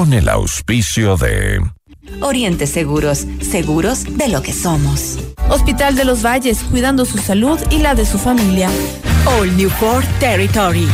[0.00, 1.60] con el auspicio de...
[2.22, 5.18] Oriente Seguros, seguros de lo que somos.
[5.50, 8.70] Hospital de los Valles, cuidando su salud y la de su familia.
[9.26, 10.88] All New Ford Territory.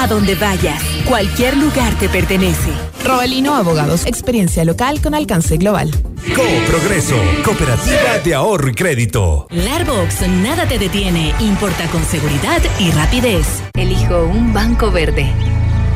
[0.00, 2.72] A donde vayas, cualquier lugar te pertenece.
[3.04, 5.88] Robalino Abogados, experiencia local con alcance global.
[6.34, 7.14] Co Progreso,
[7.44, 9.46] cooperativa de ahorro y crédito.
[9.50, 13.46] Larbox, nada te detiene, importa con seguridad y rapidez.
[13.74, 15.32] Elijo un banco verde.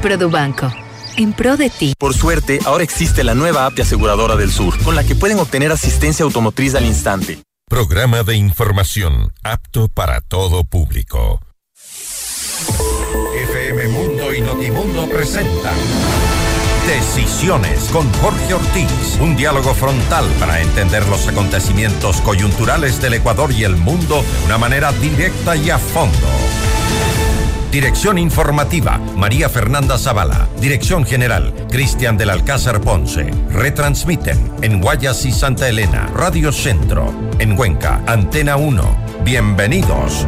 [0.00, 0.72] Produbanco
[1.16, 1.94] en pro de ti.
[1.98, 5.38] Por suerte, ahora existe la nueva app de Aseguradora del Sur, con la que pueden
[5.38, 7.38] obtener asistencia automotriz al instante.
[7.68, 11.40] Programa de información apto para todo público.
[13.50, 15.74] FM Mundo y Notimundo presentan
[16.86, 19.18] Decisiones con Jorge Ortiz.
[19.18, 24.58] Un diálogo frontal para entender los acontecimientos coyunturales del Ecuador y el mundo de una
[24.58, 26.28] manera directa y a fondo.
[27.74, 30.48] Dirección informativa, María Fernanda Zavala.
[30.60, 33.28] Dirección general, Cristian del Alcázar Ponce.
[33.50, 37.12] Retransmiten en Guayas y Santa Elena, Radio Centro.
[37.40, 38.96] En Cuenca, Antena 1.
[39.24, 40.24] Bienvenidos.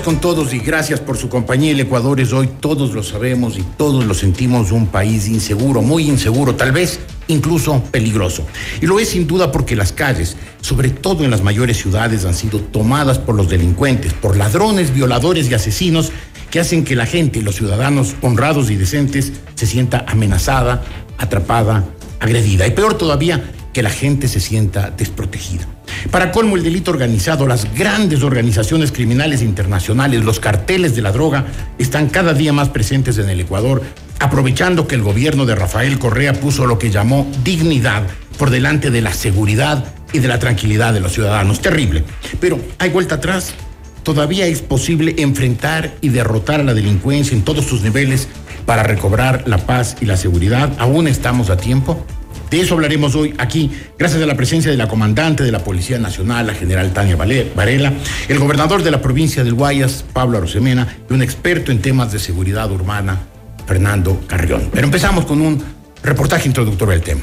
[0.00, 1.72] Con todos y gracias por su compañía.
[1.72, 6.08] El Ecuador es hoy, todos lo sabemos y todos lo sentimos, un país inseguro, muy
[6.08, 8.46] inseguro, tal vez incluso peligroso.
[8.80, 12.34] Y lo es sin duda porque las calles, sobre todo en las mayores ciudades, han
[12.34, 16.12] sido tomadas por los delincuentes, por ladrones, violadores y asesinos
[16.50, 20.82] que hacen que la gente, los ciudadanos honrados y decentes, se sienta amenazada,
[21.18, 21.84] atrapada,
[22.18, 22.66] agredida.
[22.66, 25.66] Y peor todavía, que la gente se sienta desprotegida.
[26.10, 31.46] Para colmo, el delito organizado, las grandes organizaciones criminales internacionales, los carteles de la droga,
[31.78, 33.82] están cada día más presentes en el Ecuador,
[34.18, 38.02] aprovechando que el gobierno de Rafael Correa puso lo que llamó dignidad
[38.38, 41.60] por delante de la seguridad y de la tranquilidad de los ciudadanos.
[41.60, 42.04] Terrible.
[42.40, 43.54] Pero hay vuelta atrás.
[44.02, 48.28] Todavía es posible enfrentar y derrotar a la delincuencia en todos sus niveles
[48.66, 50.72] para recobrar la paz y la seguridad.
[50.78, 52.04] ¿Aún estamos a tiempo?
[52.52, 55.98] De eso hablaremos hoy aquí, gracias a la presencia de la comandante de la Policía
[55.98, 57.94] Nacional, la general Tania Varela,
[58.28, 62.18] el gobernador de la provincia del Guayas, Pablo Arosemena, y un experto en temas de
[62.18, 63.20] seguridad urbana,
[63.66, 64.68] Fernando Carrión.
[64.70, 65.64] Pero empezamos con un
[66.02, 67.22] reportaje introductorio del tema.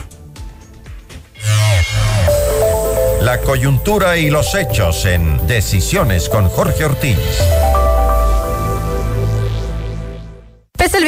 [3.22, 7.20] La coyuntura y los hechos en Decisiones con Jorge Ortiz.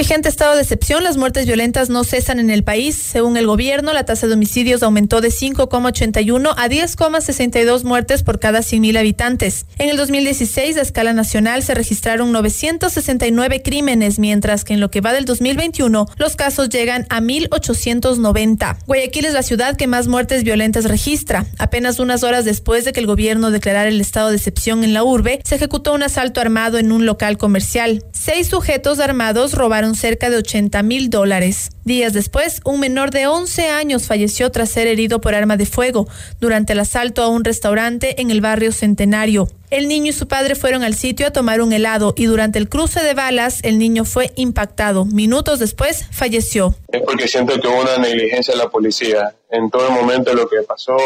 [0.02, 2.96] Vigente estado de excepción, las muertes violentas no cesan en el país.
[2.96, 8.62] Según el gobierno, la tasa de homicidios aumentó de 5,81 a 10,62 muertes por cada
[8.62, 9.68] 100.000 habitantes.
[9.78, 15.02] En el 2016, a escala nacional, se registraron 969 crímenes, mientras que en lo que
[15.02, 18.78] va del 2021, los casos llegan a 1.890.
[18.88, 21.46] Guayaquil es la ciudad que más muertes violentas registra.
[21.60, 25.04] Apenas unas horas después de que el gobierno declarara el estado de excepción en la
[25.04, 28.04] urbe, se ejecutó un asalto armado en un local comercial.
[28.14, 31.70] Seis sujetos armados robaron cerca de 80 mil dólares.
[31.84, 36.08] Días después, un menor de 11 años falleció tras ser herido por arma de fuego
[36.40, 39.48] durante el asalto a un restaurante en el barrio Centenario.
[39.72, 42.70] El niño y su padre fueron al sitio a tomar un helado y durante el
[42.70, 45.06] cruce de balas el niño fue impactado.
[45.06, 46.76] Minutos después falleció.
[46.90, 49.34] Es porque siento que hubo una negligencia de la policía.
[49.50, 50.98] En todo el momento lo que pasó,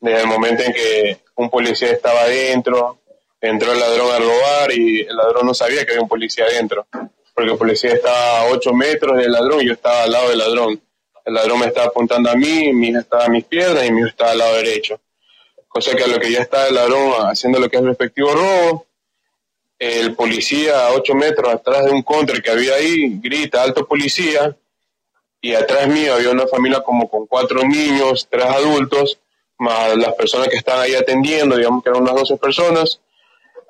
[0.00, 2.98] desde el momento en que un policía estaba adentro,
[3.40, 6.86] entró el ladrón a robar y el ladrón no sabía que había un policía adentro
[7.34, 10.38] porque el policía estaba a 8 metros del ladrón y yo estaba al lado del
[10.38, 10.80] ladrón.
[11.24, 14.00] El ladrón me estaba apuntando a mí, mi hija estaba a mis piernas y mi
[14.00, 15.00] hijo estaba al lado derecho.
[15.68, 18.32] Cosa que a lo que ya está el ladrón haciendo lo que es el respectivo
[18.32, 18.86] robo,
[19.78, 24.56] el policía a 8 metros atrás de un contra que había ahí grita, alto policía,
[25.40, 29.18] y atrás mío había una familia como con cuatro niños, tres adultos,
[29.58, 33.00] más las personas que están ahí atendiendo, digamos que eran unas 12 personas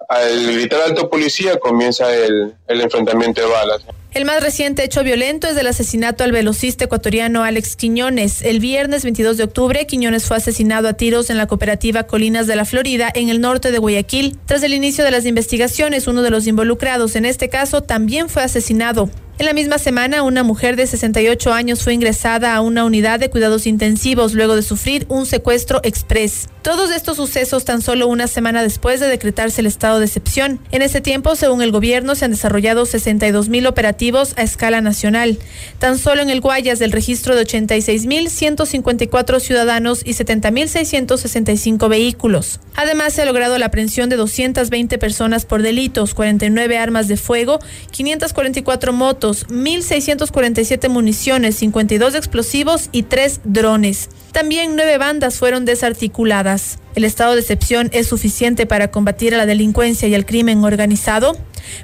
[0.09, 3.83] al gritar alto policía comienza el, el, enfrentamiento de balas.
[4.13, 8.43] El más reciente hecho violento es el asesinato al velocista ecuatoriano Alex Quiñones.
[8.43, 12.55] El viernes 22 de octubre, Quiñones fue asesinado a tiros en la cooperativa Colinas de
[12.55, 14.39] la Florida, en el norte de Guayaquil.
[14.47, 18.45] Tras el inicio de las investigaciones, uno de los involucrados en este caso también fue
[18.45, 19.11] asesinado.
[19.37, 23.31] En la misma semana, una mujer de 68 años fue ingresada a una unidad de
[23.31, 26.49] cuidados intensivos luego de sufrir un secuestro express.
[26.63, 30.61] Todos estos sucesos tan solo una semana después de decretarse el estado de excepción.
[30.71, 35.37] En ese tiempo, según el gobierno, se han desarrollado 62 mil operativos a escala nacional.
[35.81, 40.69] Tan solo en el Guayas del registro de 86 mil 154 ciudadanos y 70 mil
[40.69, 42.61] 665 vehículos.
[42.77, 47.59] Además, se ha logrado la aprehensión de 220 personas por delitos, 49 armas de fuego,
[47.91, 54.09] 544 motos 1.647 municiones, 52 explosivos y 3 drones.
[54.33, 56.79] También nueve bandas fueron desarticuladas.
[56.95, 61.37] ¿El estado de excepción es suficiente para combatir a la delincuencia y el crimen organizado?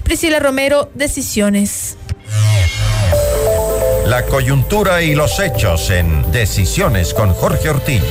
[0.03, 1.97] Priscila Romero, Decisiones.
[4.07, 8.03] La coyuntura y los hechos en Decisiones con Jorge Ortiz.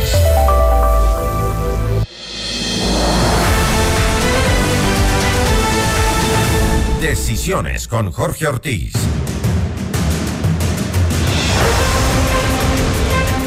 [7.01, 8.91] Decisiones con Jorge Ortiz.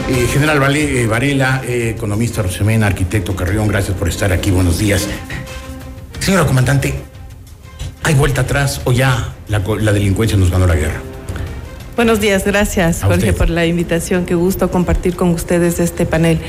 [0.09, 4.51] Eh, General eh, Varela, eh, economista Rosemena, arquitecto Carrión, gracias por estar aquí.
[4.51, 5.07] Buenos días.
[6.19, 6.95] Señora comandante,
[8.03, 11.03] ¿hay vuelta atrás o ya la, delincuencia nos ganó la guerra?
[11.95, 14.25] Buenos días, gracias Jorge por la invitación.
[14.25, 16.41] Qué gusto compartir con ustedes este panel.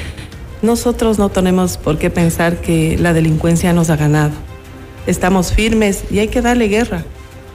[0.61, 4.52] Nosotros no tenemos por qué pensar que la delincuencia nos ha ganado
[5.07, 7.03] estamos firmes y hay que darle guerra,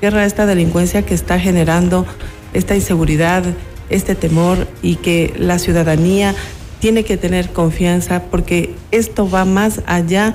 [0.00, 2.06] guerra a esta delincuencia que está generando
[2.52, 3.44] esta inseguridad,
[3.90, 6.34] este temor y que la ciudadanía
[6.80, 10.34] tiene que tener confianza porque esto va más allá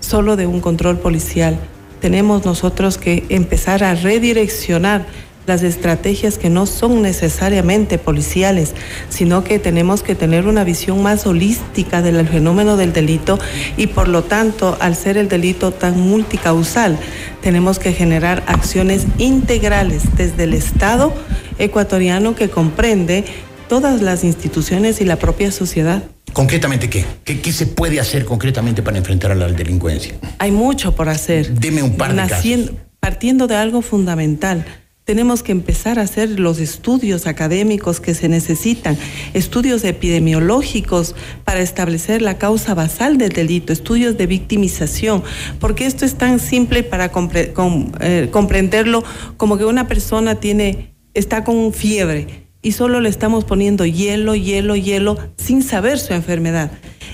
[0.00, 1.58] solo de un control policial.
[2.00, 5.06] Tenemos nosotros que empezar a redireccionar
[5.46, 8.74] las estrategias que no son necesariamente policiales,
[9.08, 13.38] sino que tenemos que tener una visión más holística del fenómeno del delito
[13.76, 16.98] y por lo tanto, al ser el delito tan multicausal,
[17.40, 21.12] tenemos que generar acciones integrales desde el Estado
[21.58, 23.24] ecuatoriano que comprende
[23.68, 26.02] todas las instituciones y la propia sociedad.
[26.32, 27.04] ¿Concretamente qué?
[27.24, 30.14] ¿Qué, se puede hacer concretamente para enfrentar a la delincuencia?
[30.38, 31.52] Hay mucho por hacer.
[31.54, 32.72] Deme un par de casos.
[33.00, 34.64] Partiendo de algo fundamental,
[35.04, 38.96] tenemos que empezar a hacer los estudios académicos que se necesitan,
[39.34, 45.24] estudios epidemiológicos para establecer la causa basal del delito, estudios de victimización,
[45.58, 49.02] porque esto es tan simple para eh, comprenderlo
[49.36, 54.76] como que una persona tiene, está con fiebre y solo le estamos poniendo hielo, hielo,
[54.76, 56.70] hielo sin saber su enfermedad.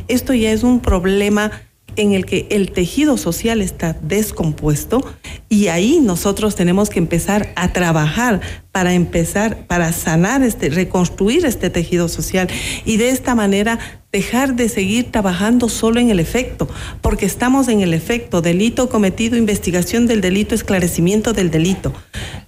[0.08, 1.52] Esto ya es un problema
[2.02, 5.04] en el que el tejido social está descompuesto
[5.48, 8.40] y ahí nosotros tenemos que empezar a trabajar
[8.72, 12.48] para empezar, para sanar, este, reconstruir este tejido social
[12.84, 13.78] y de esta manera
[14.12, 16.68] dejar de seguir trabajando solo en el efecto,
[17.00, 21.92] porque estamos en el efecto, delito cometido, investigación del delito, esclarecimiento del delito,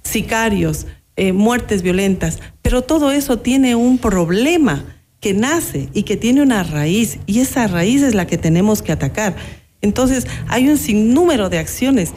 [0.03, 0.87] sicarios,
[1.17, 4.85] eh, muertes violentas, pero todo eso tiene un problema
[5.21, 8.93] que nace y que tiene una raíz y esa raíz es la que tenemos que
[8.93, 9.37] atacar.
[9.83, 12.13] Entonces, hay un sinnúmero de acciones,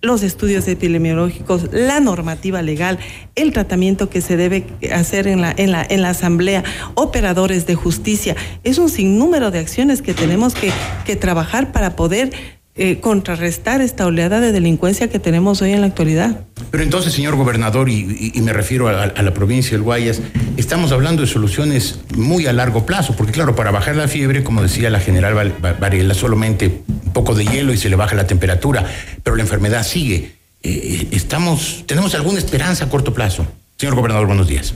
[0.00, 2.98] los estudios epidemiológicos, la normativa legal,
[3.34, 6.64] el tratamiento que se debe hacer en la, en la, en la asamblea,
[6.94, 8.36] operadores de justicia.
[8.62, 10.72] Es un sinnúmero de acciones que tenemos que,
[11.04, 12.32] que trabajar para poder
[12.76, 16.40] eh, contrarrestar esta oleada de delincuencia que tenemos hoy en la actualidad.
[16.72, 20.20] Pero entonces, señor gobernador, y, me refiero a, la provincia del Guayas,
[20.56, 24.60] estamos hablando de soluciones muy a largo plazo, porque claro, para bajar la fiebre, como
[24.60, 28.84] decía la general Varela, solamente un poco de hielo y se le baja la temperatura,
[29.22, 30.32] pero la enfermedad sigue.
[30.64, 33.46] Eh, eh, estamos, ¿Tenemos alguna esperanza a corto plazo?
[33.76, 34.74] Señor gobernador, buenos días.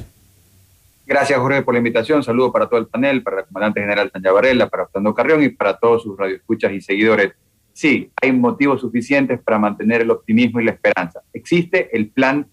[1.05, 2.23] Gracias, Jorge, por la invitación.
[2.23, 5.49] Saludo para todo el panel, para el comandante general Tanya Varela, para Fernando Carrión y
[5.49, 7.33] para todos sus radioescuchas y seguidores
[7.79, 11.21] sí, hay motivos suficientes para mantener el optimismo y la esperanza.
[11.33, 12.49] Existe el Plan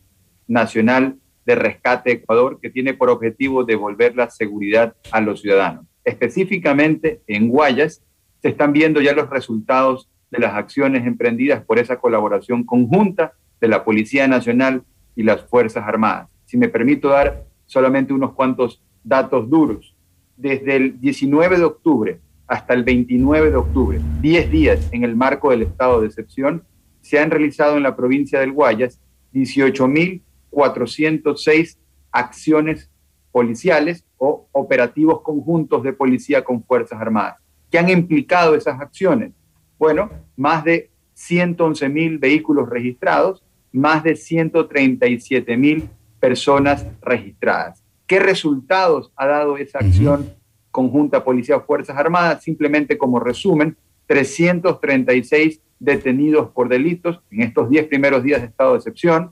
[0.48, 1.15] Nacional
[1.48, 5.88] de Rescate Ecuador que tiene por objetivo devolver la seguridad a los ciudadanos.
[6.03, 8.03] Específicamente en Guayas
[8.39, 13.67] se están viendo ya los resultados de las acciones emprendidas por esa colaboración conjunta de
[13.67, 14.84] la Policía Nacional
[15.15, 16.29] y las Fuerzas Armadas.
[16.46, 19.96] Si me permito dar solamente unos cuantos datos duros.
[20.38, 25.52] Desde el 19 de octubre hasta el 29 de octubre, 10 días en el marco
[25.52, 26.64] del estado de excepción,
[27.02, 29.00] se han realizado en la provincia del Guayas
[29.34, 31.78] 18.406
[32.12, 32.90] acciones
[33.32, 37.42] policiales o operativos conjuntos de policía con Fuerzas Armadas.
[37.70, 39.34] ¿Qué han implicado esas acciones?
[39.78, 47.84] Bueno, más de 111.000 vehículos registrados, más de 137.000 personas registradas.
[48.08, 50.30] ¿Qué resultados ha dado esa acción
[50.75, 53.77] conjunta Policía Fuerzas Armadas, simplemente como resumen,
[54.08, 59.32] 336 detenidos por delitos en estos 10 primeros días de estado de excepción,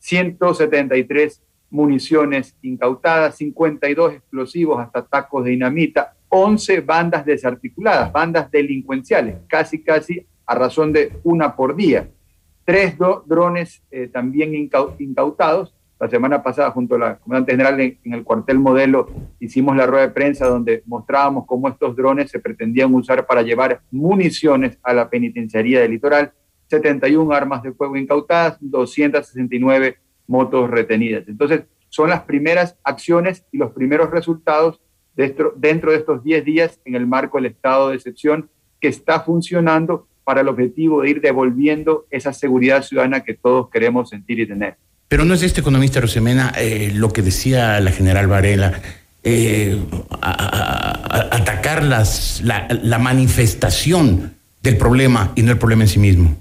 [0.00, 9.80] 173 municiones incautadas, 52 explosivos hasta tacos de dinamita, 11 bandas desarticuladas, bandas delincuenciales, casi
[9.80, 12.10] casi a razón de una por día.
[12.64, 12.96] Tres
[13.26, 15.72] drones eh, también incautados.
[16.02, 20.08] La semana pasada, junto a la comandante general en, el cuartel modelo, hicimos la rueda
[20.08, 25.08] de prensa donde mostrábamos cómo estos drones se pretendían usar para llevar municiones a la
[25.08, 26.32] penitenciaría del litoral.
[26.66, 31.28] 71 armas de fuego incautadas, 269 motos retenidas.
[31.28, 34.80] Entonces, son las primeras acciones y los primeros resultados
[35.14, 35.54] dentro,
[35.92, 40.40] de estos 10 días en el marco del estado de excepción que está funcionando para
[40.40, 44.76] el objetivo de ir devolviendo esa seguridad ciudadana que todos queremos sentir y tener.
[45.08, 48.80] Pero no es este economista Rosemena eh, lo que decía la general Varela,
[49.24, 49.78] eh,
[50.20, 56.36] atacar las, la, manifestación del problema y no el problema en sí mismo.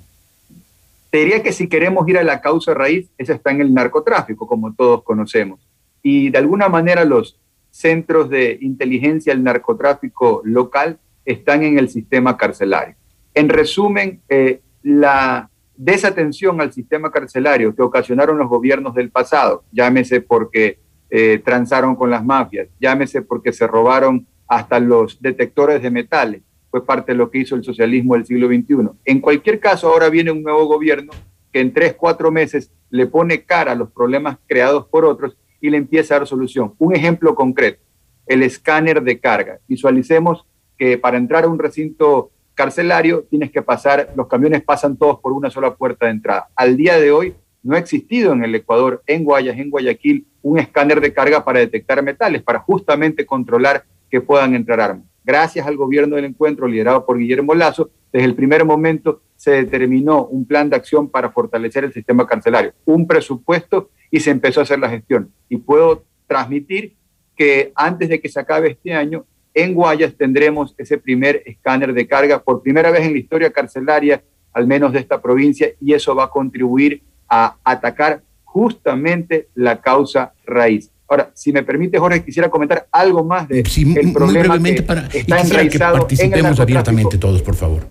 [1.11, 4.47] Te diría que si queremos ir a la causa raíz, esa está en el narcotráfico,
[4.47, 5.59] como todos conocemos.
[6.01, 7.37] Y de alguna manera los
[7.69, 12.95] centros de inteligencia del narcotráfico local están en el sistema carcelario.
[13.33, 15.50] En resumen, eh, la
[15.83, 20.77] desatención al sistema carcelario que ocasionaron los gobiernos del pasado, llámese porque
[21.09, 26.85] eh, transaron con las mafias, llámese porque se robaron hasta los detectores de metales, fue
[26.85, 28.91] parte de lo que hizo el socialismo del siglo XXI.
[29.05, 31.13] En cualquier caso, ahora viene un nuevo gobierno
[31.51, 35.71] que en tres, cuatro meses le pone cara a los problemas creados por otros y
[35.71, 36.75] le empieza a dar solución.
[36.77, 37.81] Un ejemplo concreto,
[38.27, 39.57] el escáner de carga.
[39.67, 40.45] Visualicemos
[40.77, 42.29] que para entrar a un recinto
[42.61, 46.49] carcelario tienes que pasar, los camiones pasan todos por una sola puerta de entrada.
[46.55, 50.59] Al día de hoy no ha existido en el Ecuador, en Guayas, en Guayaquil, un
[50.59, 55.07] escáner de carga para detectar metales, para justamente controlar que puedan entrar armas.
[55.23, 60.25] Gracias al gobierno del encuentro liderado por Guillermo Lazo, desde el primer momento se determinó
[60.25, 64.63] un plan de acción para fortalecer el sistema carcelario, un presupuesto y se empezó a
[64.63, 65.31] hacer la gestión.
[65.49, 66.93] Y puedo transmitir
[67.35, 72.07] que antes de que se acabe este año, en Guayas tendremos ese primer escáner de
[72.07, 76.15] carga por primera vez en la historia carcelaria, al menos de esta provincia, y eso
[76.15, 80.91] va a contribuir a atacar justamente la causa raíz.
[81.07, 85.41] Ahora, si me permite, Jorge, quisiera comentar algo más de el problema que para, está
[85.41, 87.87] enraizado que participemos abiertamente todos, por favor.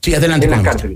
[0.00, 0.46] Sí, adelante.
[0.46, 0.86] En las.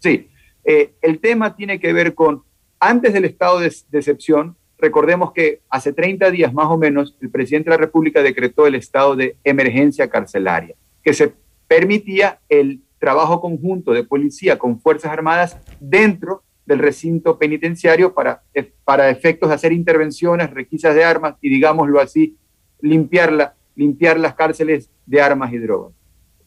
[0.00, 0.28] Sí,
[0.64, 2.42] eh, el tema tiene que ver con,
[2.80, 7.30] antes del estado de, de excepción, recordemos que hace 30 días más o menos, el
[7.30, 11.34] presidente de la República decretó el estado de emergencia carcelaria, que se
[11.66, 18.72] permitía el trabajo conjunto de policía con Fuerzas Armadas dentro del recinto penitenciario para, eh,
[18.84, 22.36] para efectos de hacer intervenciones, requisas de armas y, digámoslo así,
[22.80, 25.94] limpiar, limpiar las cárceles de armas y drogas.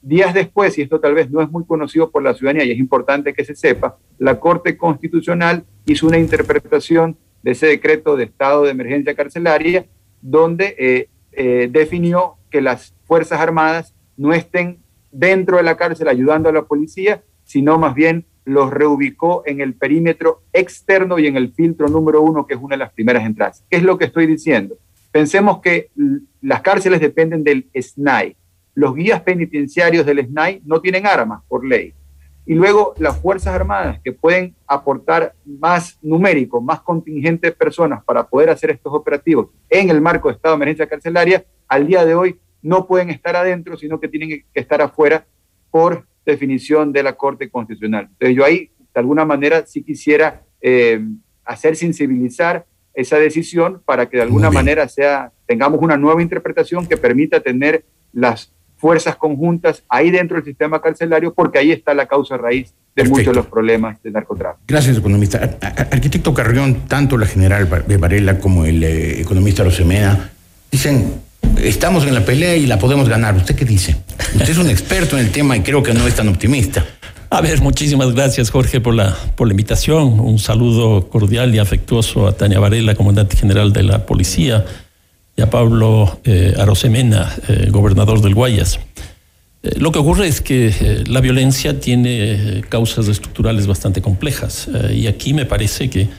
[0.02, 2.80] Días después, y esto tal vez no es muy conocido por la ciudadanía y es
[2.80, 8.64] importante que se sepa, la Corte Constitucional hizo una interpretación de ese decreto de estado
[8.64, 9.86] de emergencia carcelaria
[10.22, 14.80] donde eh, eh, definió que las Fuerzas Armadas no estén
[15.12, 19.74] dentro de la cárcel ayudando a la policía, sino más bien los reubicó en el
[19.74, 23.64] perímetro externo y en el filtro número uno, que es una de las primeras entradas.
[23.70, 24.78] ¿Qué es lo que estoy diciendo?
[25.12, 25.90] Pensemos que
[26.42, 28.36] las cárceles dependen del SNAI.
[28.74, 31.94] Los guías penitenciarios del SNAI no tienen armas por ley.
[32.52, 38.28] Y luego las Fuerzas Armadas, que pueden aportar más numérico, más contingente de personas para
[38.28, 42.14] poder hacer estos operativos en el marco de estado de emergencia carcelaria, al día de
[42.14, 45.26] hoy no pueden estar adentro, sino que tienen que estar afuera
[45.70, 48.10] por definición de la Corte Constitucional.
[48.12, 51.00] Entonces yo ahí, de alguna manera, sí quisiera eh,
[51.46, 56.98] hacer sensibilizar esa decisión para que de alguna manera sea, tengamos una nueva interpretación que
[56.98, 62.36] permita tener las fuerzas conjuntas ahí dentro del sistema carcelario, porque ahí está la causa
[62.36, 64.64] raíz de muchos de los problemas del narcotráfico.
[64.68, 65.58] Gracias, economista.
[65.92, 70.32] Arquitecto Carrión, tanto la general Varela como el eh, economista Rosemena
[70.70, 71.22] dicen
[71.64, 73.36] estamos en la pelea y la podemos ganar.
[73.36, 73.96] ¿Usted qué dice?
[74.36, 76.84] Usted es un experto en el tema y creo que no es tan optimista.
[77.30, 80.20] A ver, muchísimas gracias Jorge por la, por la invitación.
[80.20, 84.66] Un saludo cordial y afectuoso a Tania Varela, comandante general de la policía,
[85.36, 88.80] y a Pablo eh, Arosemena, eh, gobernador del Guayas.
[89.64, 95.34] Eh, lo que ocurre es que la violencia tiene causas estructurales bastante complejas y aquí
[95.34, 96.10] me parece que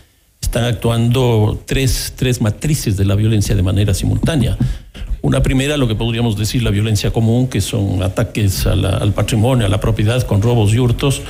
[0.41, 4.57] están actuando tres, tres matrices de la violencia de manera simultánea.
[5.23, 9.69] Una primera, lo que podríamos decir la violencia común, que son ataques al patrimonio, a
[9.69, 11.23] la propiedad con robos y hurtos,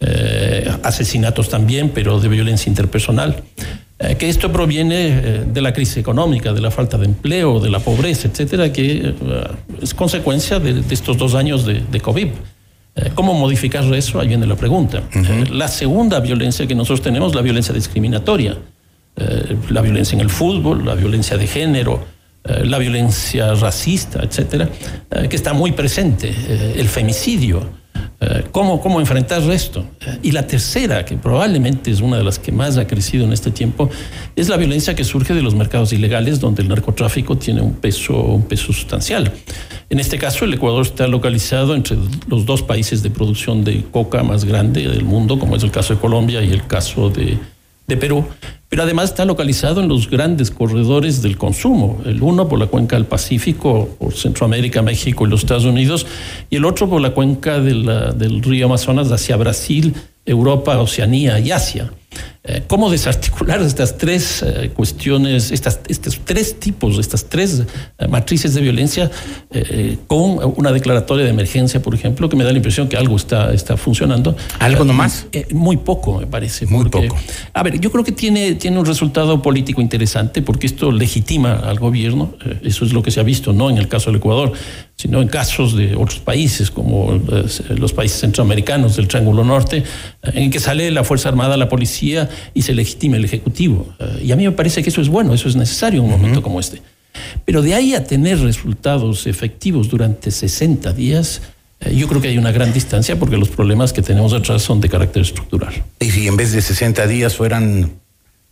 [0.00, 3.42] eh, asesinatos también, pero de violencia interpersonal.
[4.04, 7.70] Eh, que esto proviene eh, de la crisis económica, de la falta de empleo, de
[7.70, 9.14] la pobreza, etcétera, que
[9.82, 12.28] es consecuencia de, estos dos años de, de COVID.
[12.96, 14.20] Eh, ¿Cómo modificar eso?
[14.20, 15.02] Ahí viene la pregunta.
[15.12, 18.56] Eh, la segunda violencia que nosotros tenemos, la violencia discriminatoria.
[19.16, 24.68] Eh, la violencia en el fútbol, la violencia de género, la violencia racista, etcétera,
[25.30, 26.28] que está muy presente.
[26.76, 27.66] el femicidio.
[28.52, 29.84] ¿Cómo, ¿Cómo enfrentar esto?
[30.22, 33.50] Y la tercera, que probablemente es una de las que más ha crecido en este
[33.50, 33.90] tiempo,
[34.36, 38.42] es la violencia que surge de los mercados ilegales, donde el narcotráfico tiene un peso,
[38.48, 39.32] peso sustancial.
[39.90, 41.96] En este caso, el Ecuador está localizado entre
[42.28, 45.94] los dos países de producción de coca más grande del mundo, como es el caso
[45.94, 47.38] de Colombia y el caso de,
[47.96, 48.24] Perú,
[48.74, 52.96] pero además está localizado en los grandes corredores del consumo, el uno por la cuenca
[52.96, 56.08] del Pacífico, por Centroamérica, México y los Estados Unidos,
[56.50, 59.94] y el otro por la cuenca del río Amazonas hacia Brasil,
[60.26, 61.92] Europa, Oceanía y Asia.
[62.46, 67.62] Eh, cómo desarticular estas tres eh, cuestiones, estas, estos tres tipos, estas tres
[67.98, 69.10] eh, matrices de violencia
[70.08, 73.54] con una declaratoria de emergencia, por ejemplo, que me da la impresión que algo está,
[73.54, 74.36] está funcionando.
[74.58, 75.26] ¿Algo nomás?
[75.52, 76.66] muy poco, me parece.
[76.66, 77.16] Muy poco.
[77.52, 81.78] A ver, yo creo que tiene, tiene un resultado político interesante porque esto legitima al
[81.78, 84.52] gobierno, eso es lo que se ha visto, no en el caso del Ecuador,
[84.96, 87.20] sino en casos de otros países, como
[87.68, 89.84] los países centroamericanos del Triángulo Norte,
[90.22, 93.94] en que sale la Fuerza Armada, la policía, y se legitime el Ejecutivo.
[93.98, 96.10] Eh, y a mí me parece que eso es bueno, eso es necesario en un
[96.10, 96.82] momento como este.
[97.44, 101.42] Pero de ahí a tener resultados efectivos durante 60 días,
[101.80, 104.80] eh, yo creo que hay una gran distancia porque los problemas que tenemos atrás son
[104.80, 105.74] de carácter estructural.
[106.00, 107.92] ¿Y si en vez de 60 días fueran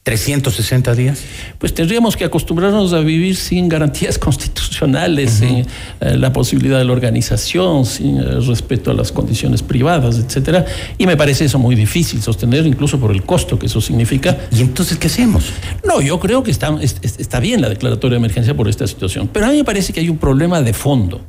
[0.03, 1.23] 360 días?
[1.59, 6.93] Pues tendríamos que acostumbrarnos a vivir sin garantías constitucionales, sin eh, la posibilidad de la
[6.93, 10.65] organización, sin eh, respeto a las condiciones privadas, etcétera.
[10.99, 14.37] Y me parece eso muy difícil sostener, incluso por el costo que eso significa.
[14.51, 15.45] ¿Y entonces qué hacemos?
[15.87, 19.47] No, yo creo que está, está bien la declaratoria de emergencia por esta situación, pero
[19.47, 21.21] a mí me parece que hay un problema de fondo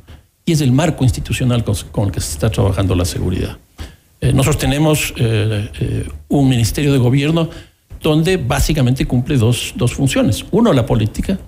[0.44, 3.56] y es el marco institucional con, el que se está trabajando la seguridad.
[4.20, 5.14] Eh, nosotros tenemos
[6.28, 7.50] un ministerio de gobierno
[8.04, 10.44] donde básicamente cumple dos, dos funciones.
[10.52, 11.38] Uno, la política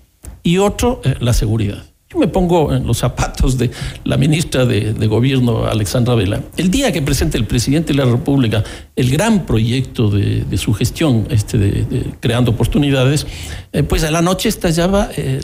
[0.43, 1.85] y otro, eh, la seguridad.
[2.09, 3.71] Yo me pongo en los zapatos de
[4.05, 6.41] la ministra de, Gobierno, Alexandra Vela.
[6.57, 11.27] El día que presente el presidente de la República el gran proyecto de, su gestión,
[11.31, 13.27] este de, creando oportunidades,
[13.73, 15.41] eh, pues a la noche estallaba eh,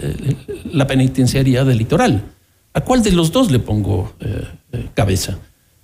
[0.72, 2.22] la penitenciaría del litoral.
[2.74, 4.14] ¿A cuál de los dos le pongo
[4.94, 5.38] cabeza?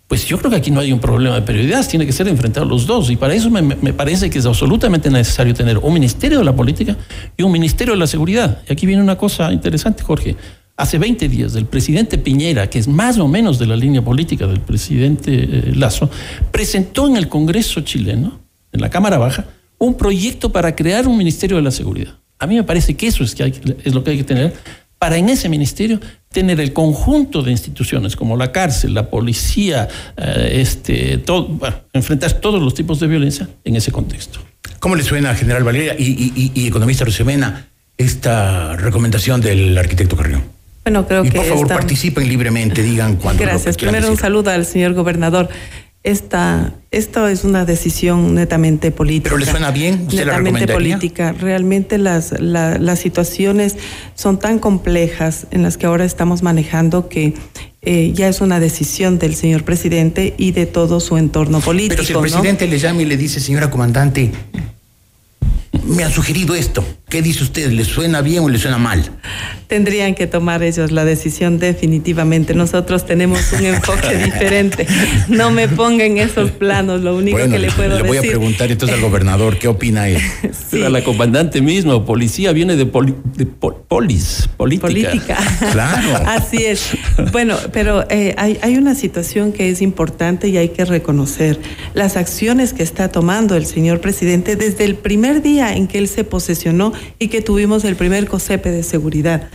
[0.09, 2.65] Pues yo creo que aquí no hay un problema de prioridad, tiene que ser enfrentado
[2.65, 3.11] los dos.
[3.11, 6.97] Y para eso me, parece que es absolutamente necesario tener un ministerio de la política
[7.37, 8.63] y un ministerio de la seguridad.
[8.67, 10.35] Y aquí viene una cosa interesante, Jorge.
[10.79, 14.47] Hace 20 días, el presidente Piñera, que es más o menos de la línea política
[14.47, 16.09] del presidente eh, Lazo,
[16.51, 18.41] presentó en el Congreso chileno,
[18.73, 19.45] en la Cámara Baja,
[19.77, 22.15] un proyecto para crear un ministerio de la seguridad.
[22.39, 23.53] A mí me parece que eso es, que
[23.85, 24.55] es lo que hay que tener
[24.99, 26.01] para en ese ministerio
[26.33, 31.59] tener el conjunto de instituciones como la cárcel, la policía, eh, este, todo,
[31.93, 34.41] enfrentar todos los tipos de violencia en ese contexto.
[34.79, 40.45] ¿Cómo le suena, general Valeria y, y, economista Rosemena, esta recomendación del arquitecto Carrión?
[40.85, 41.39] Bueno, creo y que.
[41.39, 43.43] Por favor, participen libremente, digan cuándo.
[43.43, 43.77] Gracias.
[43.77, 45.49] Primero, un saludo al señor gobernador
[46.05, 49.31] esta, esto es una decisión netamente política.
[49.31, 50.07] ¿Pero le suena bien?
[50.07, 51.33] ¿Usted netamente política.
[51.33, 53.77] Realmente las, las situaciones
[54.15, 57.35] son tan complejas en las que ahora estamos manejando que
[57.83, 61.97] eh, ya es una decisión del señor presidente y de todo su entorno político.
[61.97, 64.31] Pero si el presidente le llama y le dice, señora comandante,
[65.89, 66.85] me han sugerido esto.
[67.09, 67.71] ¿Qué dice usted?
[67.71, 69.03] ¿Le suena bien o le suena mal?
[69.67, 72.53] Tendrían que tomar ellos la decisión definitivamente.
[72.53, 74.87] Nosotros tenemos un enfoque diferente.
[75.29, 77.01] No me ponga en esos planos.
[77.01, 78.03] Lo único que le puedo decir.
[78.03, 80.21] Le voy a preguntar entonces al gobernador qué opina él.
[80.69, 80.83] Sí.
[80.83, 83.15] A la comandante mismo, policía viene de, polis,
[83.87, 84.49] política.
[84.59, 85.39] Política.
[85.73, 86.25] Claro.
[86.27, 86.91] Así es.
[87.33, 91.59] Bueno, pero eh, hay, hay una situación que es importante y hay que reconocer
[91.95, 96.09] las acciones que está tomando el señor presidente desde el primer día en que él
[96.09, 99.49] se posesionó y que tuvimos el primer COSEPE de seguridad.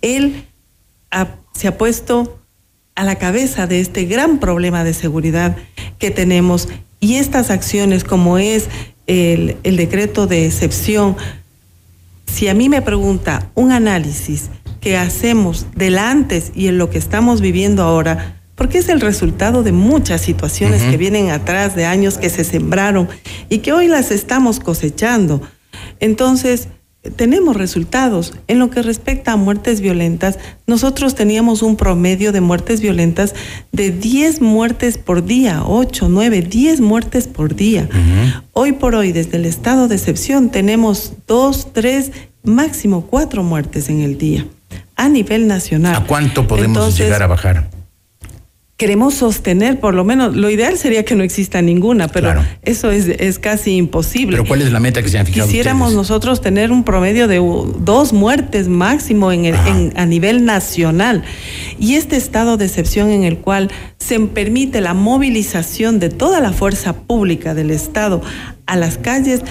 [0.00, 0.46] Él
[1.52, 2.38] se ha puesto
[2.94, 5.56] a la cabeza de este gran problema de seguridad
[5.98, 6.68] que tenemos
[7.00, 8.68] y estas acciones como es
[9.06, 11.16] el, el decreto de excepción,
[12.26, 14.48] si a mí me pregunta un análisis
[14.80, 19.62] que hacemos del antes y en lo que estamos viviendo ahora, porque es el resultado
[19.62, 23.08] de muchas situaciones que vienen atrás de años que se sembraron
[23.48, 25.42] y que hoy las estamos cosechando.
[26.00, 26.68] Entonces,
[27.16, 28.32] tenemos resultados.
[28.48, 33.34] En lo que respecta a muertes violentas, nosotros teníamos un promedio de muertes violentas
[33.72, 37.88] de 10 muertes por día, 8, 9, 10 muertes por día.
[38.52, 44.00] Hoy por hoy, desde el estado de excepción, tenemos 2, 3, máximo 4 muertes en
[44.00, 44.46] el día
[44.96, 45.96] a nivel nacional.
[45.96, 47.68] ¿A cuánto podemos llegar a bajar?
[48.76, 53.06] Queremos sostener, por lo menos, lo ideal sería que no exista ninguna, pero eso es,
[53.06, 54.36] es, casi imposible.
[54.36, 57.36] Pero ¿cuál es la meta que se han fijado Quisiéramos nosotros tener un promedio de
[57.78, 61.22] dos muertes máximo en, en a nivel nacional.
[61.78, 66.52] Y este estado de excepción en el cual se permite la movilización de toda la
[66.52, 68.22] fuerza pública del Estado
[68.66, 69.42] a las calles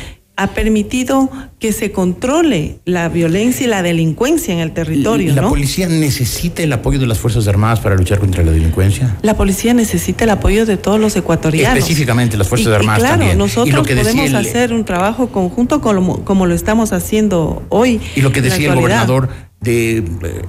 [0.44, 1.30] ha permitido
[1.60, 5.34] que se controle la violencia y la delincuencia en el territorio.
[5.34, 9.16] ¿La policía necesita el apoyo de las Fuerzas Armadas para luchar contra la delincuencia?
[9.22, 11.78] La policía necesita el apoyo de todos los ecuatorianos.
[11.78, 16.54] Específicamente las Fuerzas Armadas y claro, Nosotros podemos hacer un trabajo conjunto como, como, lo
[16.54, 18.02] estamos haciendo hoy.
[18.16, 19.30] Y lo que decía el gobernador
[19.64, 20.04] de,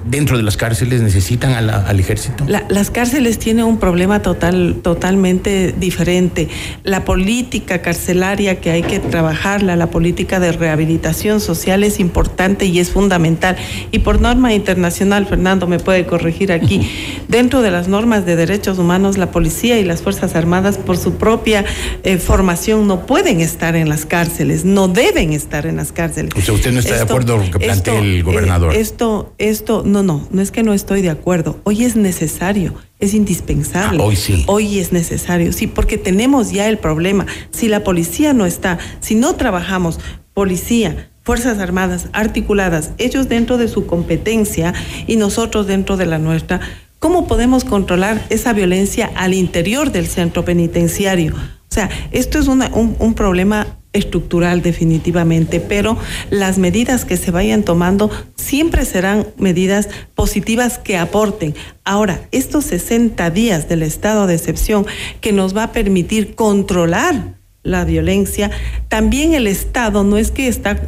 [0.05, 2.45] dentro de las cárceles necesitan al ejército?
[2.47, 6.49] las cárceles tienen un problema total, totalmente diferente.
[6.83, 12.79] La política carcelaria que hay que trabajarla, la política de rehabilitación social es importante y
[12.79, 13.55] es fundamental.
[13.91, 16.89] Y por norma internacional, Fernando me puede corregir aquí,
[17.27, 21.15] dentro de las normas de derechos humanos, la policía y las Fuerzas Armadas por su
[21.15, 21.65] propia
[22.03, 26.31] eh, formación no pueden estar en las cárceles, no deben estar en las cárceles.
[26.35, 28.73] O sea, usted no está de acuerdo con lo que plantea el gobernador.
[28.73, 29.04] Eh, esto
[29.37, 31.59] esto, no, no, no es que no estoy de acuerdo.
[31.63, 33.99] Hoy es necesario, es indispensable.
[34.01, 34.43] Ah, hoy sí.
[34.47, 37.25] Hoy es necesario, sí, porque tenemos ya el problema.
[37.51, 39.99] Si la policía no está, si no trabajamos,
[40.33, 44.73] policía, Fuerzas Armadas articuladas, ellos dentro de su competencia
[45.07, 46.59] y nosotros dentro de la nuestra,
[46.99, 51.33] ¿cómo podemos controlar esa violencia al interior del centro penitenciario?
[51.33, 52.63] O sea, esto es un,
[52.99, 53.65] un problema
[53.95, 55.97] estructural definitivamente, pero
[56.29, 61.55] las medidas que se vayan tomando siempre serán medidas positivas que aporten.
[61.83, 64.85] Ahora, estos 60 días del estado de excepción
[65.21, 68.51] que nos va a permitir controlar la violencia,
[68.89, 70.79] también el Estado no es que está,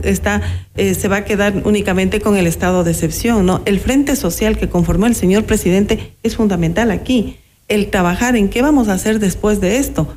[0.75, 3.63] eh, se va a quedar únicamente con el estado de excepción, ¿no?
[3.65, 7.37] El frente social que conformó el señor presidente es fundamental aquí.
[7.67, 10.15] El trabajar en qué vamos a hacer después de esto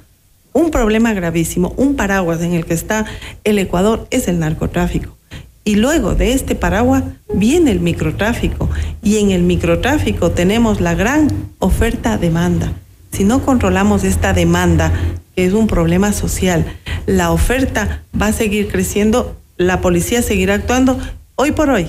[0.52, 3.06] un problema gravísimo, un paraguas en el que está
[3.44, 5.16] el Ecuador es el narcotráfico.
[5.64, 8.68] Y luego de este paraguas viene el microtráfico.
[9.02, 12.72] Y en el microtráfico tenemos la gran oferta-demanda.
[13.12, 14.92] Si no controlamos esta demanda,
[15.36, 16.64] que es un problema social,
[17.06, 20.98] la oferta va a seguir creciendo, la policía seguirá actuando.
[21.36, 21.88] Hoy por hoy,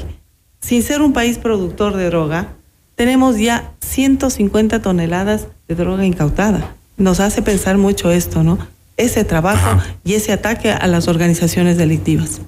[0.59, 2.49] sin ser un país productor de droga,
[2.95, 8.57] tenemos ya 150 toneladas de droga incautada nos hace pensar mucho esto, ¿no?
[8.95, 12.41] Ese trabajo y ese ataque a las organizaciones delictivas.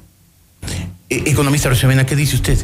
[1.09, 2.57] E, economista Rosemena, ¿qué dice usted?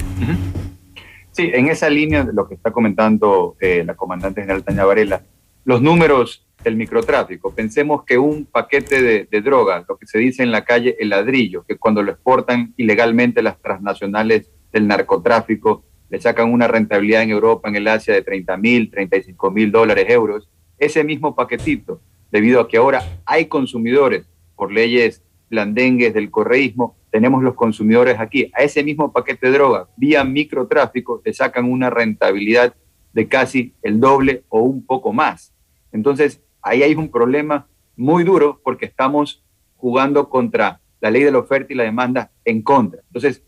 [1.31, 5.23] Sí, en esa línea de lo que está comentando eh, la comandante general Tania Varela,
[5.65, 7.53] los números del microtráfico.
[7.53, 11.09] Pensemos que un paquete de, de droga, lo que se dice en la calle el
[11.09, 17.29] ladrillo, que cuando lo exportan ilegalmente las transnacionales del narcotráfico, le sacan una rentabilidad en
[17.29, 20.49] Europa, en el Asia, de 30 mil, 35 mil dólares, euros
[20.79, 27.41] ese mismo paquetito, debido a que ahora hay consumidores por leyes blandengues del correísmo, tenemos
[27.43, 32.75] los consumidores aquí, a ese mismo paquete de droga, vía microtráfico, te sacan una rentabilidad
[33.13, 35.53] de casi el doble o un poco más.
[35.91, 39.43] Entonces, ahí hay un problema muy duro porque estamos
[39.75, 43.01] jugando contra la ley de la oferta y la demanda en contra.
[43.07, 43.43] Entonces,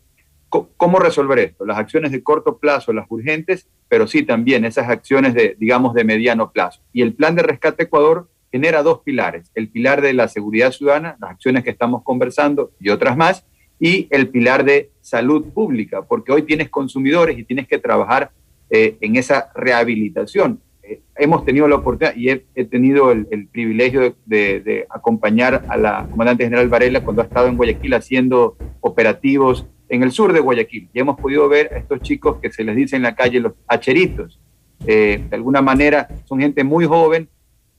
[0.76, 1.64] ¿Cómo resolver esto?
[1.64, 6.04] Las acciones de corto plazo, las urgentes, pero sí también esas acciones de, digamos, de
[6.04, 6.82] mediano plazo.
[6.92, 9.50] Y el plan de rescate Ecuador genera dos pilares.
[9.54, 13.46] El pilar de la seguridad ciudadana, las acciones que estamos conversando y otras más,
[13.80, 18.30] y el pilar de salud pública, porque hoy tienes consumidores y tienes que trabajar
[18.70, 20.60] eh, en esa rehabilitación.
[20.82, 26.06] Eh, hemos tenido la oportunidad y he, tenido el, privilegio de, de, acompañar a la
[26.10, 30.88] comandante general Varela cuando ha estado en Guayaquil haciendo operativos en el sur de Guayaquil.
[30.94, 33.52] Y hemos podido ver a estos chicos que se les dice en la calle los
[33.68, 34.40] hacheritos.
[34.86, 37.28] Eh, de alguna manera son gente muy joven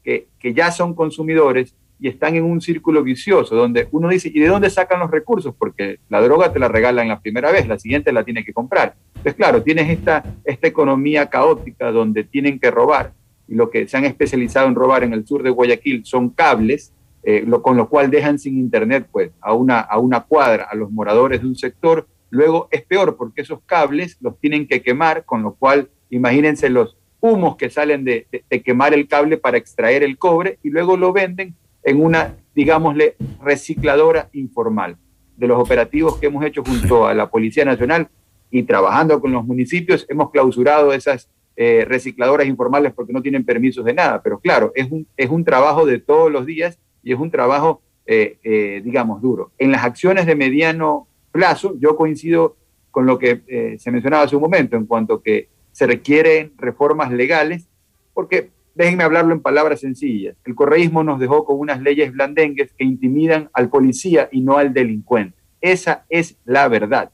[0.04, 4.40] que, que ya son consumidores y están en un círculo vicioso donde uno dice, ¿y
[4.40, 5.56] de dónde sacan los recursos?
[5.58, 8.94] Porque la droga te la regalan la primera vez, la siguiente la tiene que comprar.
[9.08, 13.14] Entonces, claro, tienes esta, esta economía caótica donde tienen que robar
[13.48, 16.94] y lo que se han especializado en robar en el sur de Guayaquil son cables
[17.24, 20.76] eh, lo, con lo cual dejan sin internet pues, a, una, a una cuadra a
[20.76, 22.08] los moradores de un sector.
[22.30, 26.98] Luego es peor porque esos cables los tienen que quemar, con lo cual imagínense los
[27.22, 28.28] humos que salen de,
[28.66, 34.30] quemar el cable para extraer el cobre y luego lo venden en una, digámosle, recicladora
[34.34, 34.98] informal.
[35.38, 38.10] De los operativos que hemos hecho junto a la Policía Nacional
[38.52, 43.86] y trabajando con los municipios, hemos clausurado esas eh, recicladoras informales porque no tienen permisos
[43.86, 44.22] de nada.
[44.22, 47.82] Pero claro, es un, es un trabajo de todos los días y es un trabajo,
[48.06, 49.52] eh, eh, digamos, duro.
[49.58, 52.56] En las acciones de mediano plazo, yo coincido
[52.92, 57.12] con lo que eh, se mencionaba hace un momento, en cuanto que se requieren reformas
[57.12, 57.68] legales,
[58.14, 60.36] porque déjenme hablarlo en palabras sencillas.
[60.46, 64.74] El correísmo nos dejó con unas leyes blandengues que intimidan al policía y no al
[64.74, 65.38] delincuente.
[65.60, 67.12] Esa es la verdad.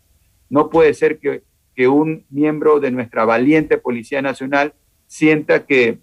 [0.50, 1.44] No puede ser que,
[1.76, 4.74] que un miembro de nuestra valiente Policía Nacional
[5.08, 6.00] sienta que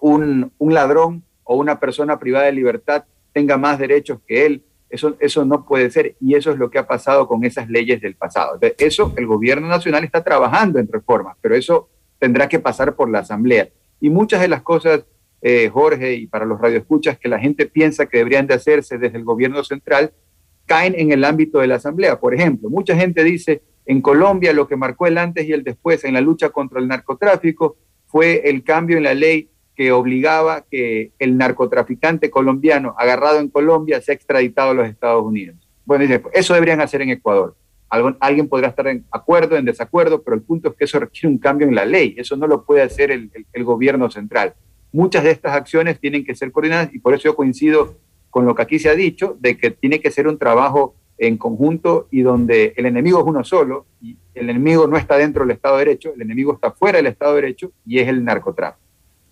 [0.00, 4.64] un, un ladrón o una persona privada de libertad tenga más derechos que él.
[4.88, 8.00] Eso, eso no puede ser y eso es lo que ha pasado con esas leyes
[8.00, 8.58] del pasado.
[8.78, 13.20] eso el gobierno nacional está trabajando en reformas, pero eso tendrá que pasar por la
[13.20, 13.68] Asamblea.
[14.00, 15.04] Y muchas de las cosas,
[15.40, 19.16] eh, Jorge, y para los radioescuchas, que la gente piensa que deberían de hacerse desde
[19.16, 20.12] el gobierno central,
[20.66, 22.20] caen en el ámbito de la Asamblea.
[22.20, 26.04] Por ejemplo, mucha gente dice, en Colombia lo que marcó el antes y el después
[26.04, 27.76] en la lucha contra el narcotráfico
[28.06, 29.50] fue el cambio en la ley
[29.90, 35.56] obligaba que el narcotraficante colombiano agarrado en Colombia sea extraditado a los Estados Unidos.
[35.84, 37.56] Bueno, eso deberían hacer en Ecuador
[38.20, 41.38] alguien podrá estar en acuerdo, en desacuerdo, pero el punto es que eso requiere un
[41.38, 42.14] cambio en la ley.
[42.16, 43.30] Eso no lo puede hacer el,
[43.64, 44.54] gobierno central.
[44.92, 47.96] Muchas de estas acciones tienen que ser coordinadas y por eso yo coincido
[48.30, 51.36] con lo que aquí se ha dicho, de que tiene que ser un trabajo en
[51.36, 55.54] conjunto y donde el enemigo es uno solo y el enemigo no está dentro del
[55.54, 58.81] Estado de Derecho, el enemigo está fuera del Estado de Derecho y es el narcotráfico.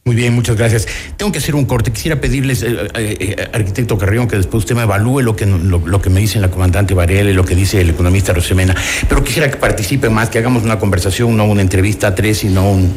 [0.05, 0.89] Muy bien, muchas gracias.
[1.17, 1.93] Tengo que hacer un corte.
[1.93, 6.01] Quisiera pedirles, eh, eh, eh, arquitecto Carrión, que después usted me evalúe lo que, lo,
[6.01, 8.75] que me dice la comandante Varela y lo que dice el economista Rosemena.
[9.09, 12.71] Pero quisiera que participe más, que hagamos una conversación, no una entrevista a tres, sino
[12.71, 12.97] un,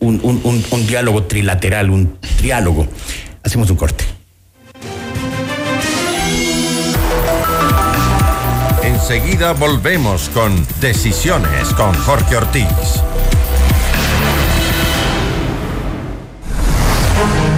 [0.00, 2.88] un, un diálogo trilateral, un triálogo.
[3.44, 4.04] Hacemos un corte.
[8.82, 12.64] Enseguida volvemos con Decisiones con Jorge Ortiz.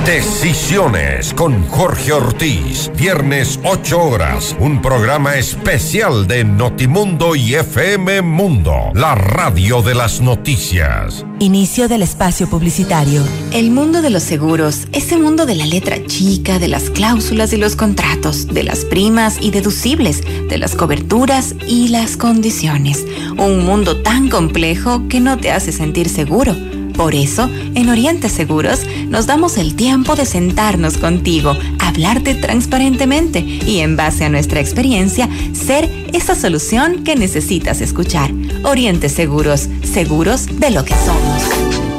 [0.06, 8.92] Decisiones con Jorge Ortiz, viernes 8 horas, un programa especial de Notimundo y FM Mundo,
[8.94, 11.26] la radio de las noticias.
[11.40, 13.20] Inicio del espacio publicitario.
[13.52, 17.56] El mundo de los seguros, ese mundo de la letra chica, de las cláusulas y
[17.56, 23.04] los contratos, de las primas y deducibles, de las coberturas y las condiciones.
[23.38, 26.54] Un mundo tan complejo que no te hace sentir seguro.
[26.96, 33.80] Por eso, en Oriente Seguros nos damos el tiempo de sentarnos contigo, hablarte transparentemente y
[33.80, 38.30] en base a nuestra experiencia, ser esa solución que necesitas escuchar.
[38.64, 41.42] Oriente Seguros, seguros de lo que somos.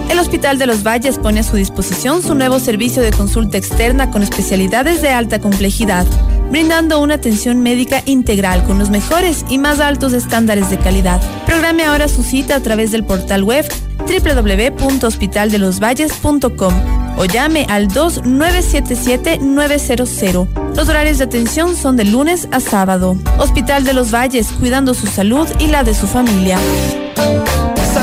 [0.09, 4.09] El Hospital de los Valles pone a su disposición su nuevo servicio de consulta externa
[4.09, 6.07] con especialidades de alta complejidad,
[6.49, 11.21] brindando una atención médica integral con los mejores y más altos estándares de calidad.
[11.45, 13.65] Programe ahora su cita a través del portal web
[14.07, 16.73] www.hospitaldelosvalles.com
[17.17, 20.47] o llame al 2977-900.
[20.75, 23.17] Los horarios de atención son de lunes a sábado.
[23.39, 26.57] Hospital de los Valles, cuidando su salud y la de su familia.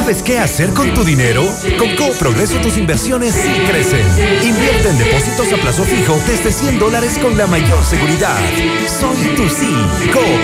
[0.05, 1.43] ¿Sabes qué hacer con tu dinero?
[1.79, 1.89] Con
[2.19, 4.07] Progreso tus inversiones sí crecen.
[4.43, 8.39] Invierte en depósitos a plazo fijo desde 100 dólares con la mayor seguridad.
[8.87, 9.73] Soy tu sí.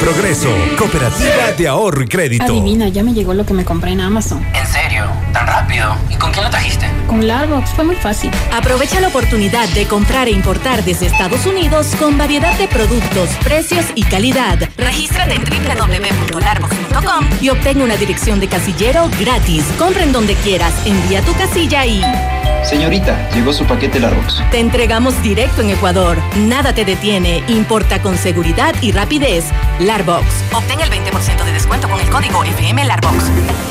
[0.01, 2.45] Progreso, cooperativa de ahorro y crédito.
[2.45, 4.43] Adivina, ya me llegó lo que me compré en Amazon.
[4.55, 4.80] ¿En serio?
[5.33, 5.95] ¿Tan rápido?
[6.09, 6.87] ¿Y con quién lo trajiste?
[7.07, 8.31] Con Larbox, fue muy fácil.
[8.53, 13.87] Aprovecha la oportunidad de comprar e importar desde Estados Unidos con variedad de productos, precios
[13.95, 14.59] y calidad.
[14.77, 21.33] Regístrate en www.larbox.com y obtén una dirección de casillero gratis Compren donde quieras, envía tu
[21.35, 22.03] casilla y...
[22.63, 24.43] Señorita, llegó su paquete Larbox.
[24.51, 26.19] Te entregamos directo en Ecuador.
[26.37, 27.43] Nada te detiene.
[27.49, 29.45] Importa con seguridad y rapidez.
[29.81, 30.27] Larbox.
[30.53, 33.25] Obtén el 20% de descuento con el código FM Larbox.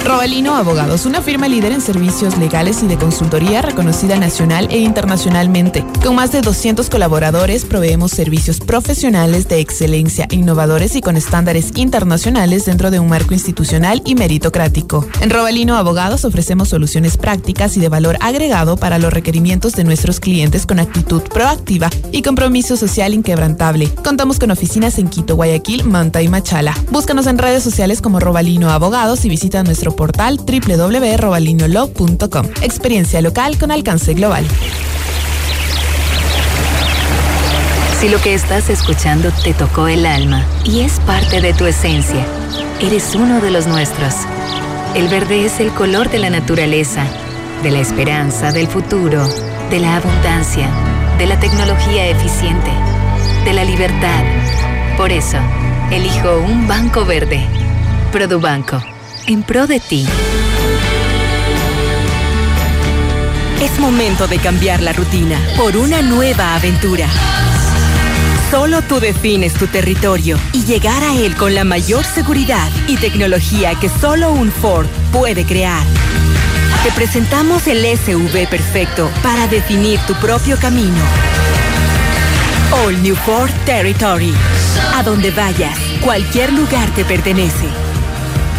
[0.03, 5.85] Robalino Abogados, una firma líder en servicios legales y de consultoría reconocida nacional e internacionalmente.
[6.03, 12.65] Con más de 200 colaboradores proveemos servicios profesionales de excelencia, innovadores y con estándares internacionales
[12.65, 15.05] dentro de un marco institucional y meritocrático.
[15.21, 20.19] En Robalino Abogados ofrecemos soluciones prácticas y de valor agregado para los requerimientos de nuestros
[20.19, 23.89] clientes con actitud proactiva y compromiso social inquebrantable.
[24.03, 26.75] Contamos con oficinas en Quito, Guayaquil, Manta y Machala.
[26.91, 32.45] Búscanos en redes sociales como Robalino Abogados y visita nuestro portal www.robalinolog.com.
[32.61, 34.45] Experiencia local con alcance global.
[37.99, 42.25] Si lo que estás escuchando te tocó el alma y es parte de tu esencia,
[42.79, 44.15] eres uno de los nuestros.
[44.95, 47.05] El verde es el color de la naturaleza
[47.63, 49.27] de la esperanza, del futuro,
[49.69, 50.69] de la abundancia,
[51.17, 52.71] de la tecnología eficiente,
[53.43, 54.23] de la libertad.
[54.97, 55.37] Por eso,
[55.91, 57.45] elijo un banco verde.
[58.11, 58.81] Produbanco,
[59.27, 60.07] en pro de ti.
[63.61, 67.07] Es momento de cambiar la rutina por una nueva aventura.
[68.49, 73.75] Solo tú defines tu territorio y llegar a él con la mayor seguridad y tecnología
[73.75, 75.83] que solo un Ford puede crear.
[76.83, 81.03] Te presentamos el SUV perfecto para definir tu propio camino.
[82.71, 84.33] All New Ford Territory.
[84.95, 87.65] A donde vayas, cualquier lugar te pertenece.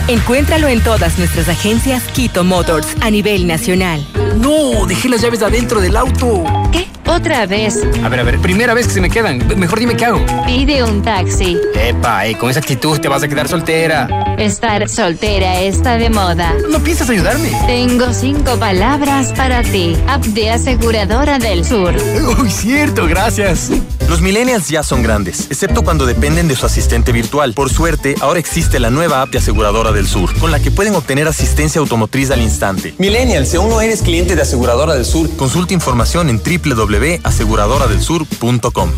[0.06, 4.06] Encuéntralo en todas nuestras agencias Quito Motors a nivel nacional.
[4.36, 6.44] No, dejé las llaves adentro del auto.
[6.70, 6.89] ¿Qué?
[7.06, 7.78] ¿Otra vez?
[8.04, 9.42] A ver, a ver, primera vez que se me quedan.
[9.58, 10.24] Mejor dime qué hago.
[10.46, 11.58] Pide un taxi.
[11.74, 14.34] Epa, eh, con esa actitud te vas a quedar soltera.
[14.38, 16.54] Estar soltera está de moda.
[16.70, 17.50] ¿No piensas ayudarme?
[17.66, 19.96] Tengo cinco palabras para ti.
[20.08, 21.94] App de Aseguradora del Sur.
[22.40, 23.70] Uy, cierto, gracias.
[24.08, 27.54] Los millennials ya son grandes, excepto cuando dependen de su asistente virtual.
[27.54, 30.96] Por suerte, ahora existe la nueva app de Aseguradora del Sur, con la que pueden
[30.96, 32.92] obtener asistencia automotriz al instante.
[32.98, 36.40] Millennial, si aún no eres cliente de Aseguradora del Sur, consulta información en
[36.90, 38.90] www.aseguradoradelsur.com.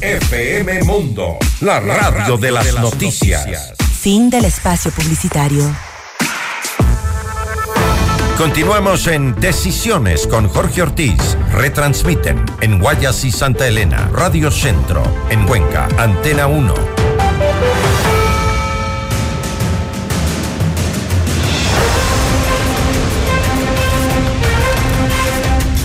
[0.00, 3.72] FM Mundo, la radio de las noticias.
[4.00, 5.64] Fin del espacio publicitario.
[8.38, 11.36] Continuamos en Decisiones con Jorge Ortiz.
[11.52, 16.95] Retransmiten en Guayas y Santa Elena, Radio Centro, en Cuenca, Antena 1.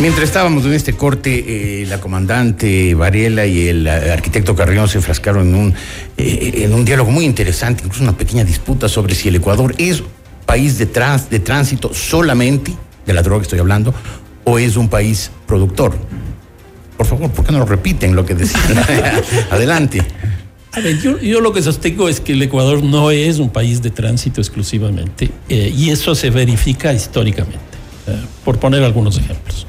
[0.02, 4.98] Mientras estábamos en este corte, eh, la comandante Varela y el eh, arquitecto Carrión se
[4.98, 5.74] enfrascaron en un,
[6.18, 10.02] eh, en un diálogo muy interesante, incluso una pequeña disputa sobre si el Ecuador es
[10.48, 12.74] país de, de tránsito solamente,
[13.06, 13.94] de la droga estoy hablando,
[14.44, 15.96] o es un país productor.
[16.98, 18.84] Por favor, ¿por qué no lo repiten lo que decían?
[19.52, 20.02] Adelante.
[20.72, 23.92] A ver, yo, lo que sostengo es que el Ecuador no es un país de
[23.92, 27.60] tránsito exclusivamente, y eso se verifica históricamente,
[28.44, 29.68] por poner algunos ejemplos.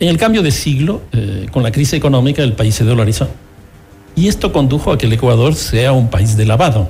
[0.00, 3.28] En el cambio de siglo, eh, con la crisis económica, el país se dolarizó.
[4.16, 6.88] Y esto condujo a que el Ecuador sea un país de lavado.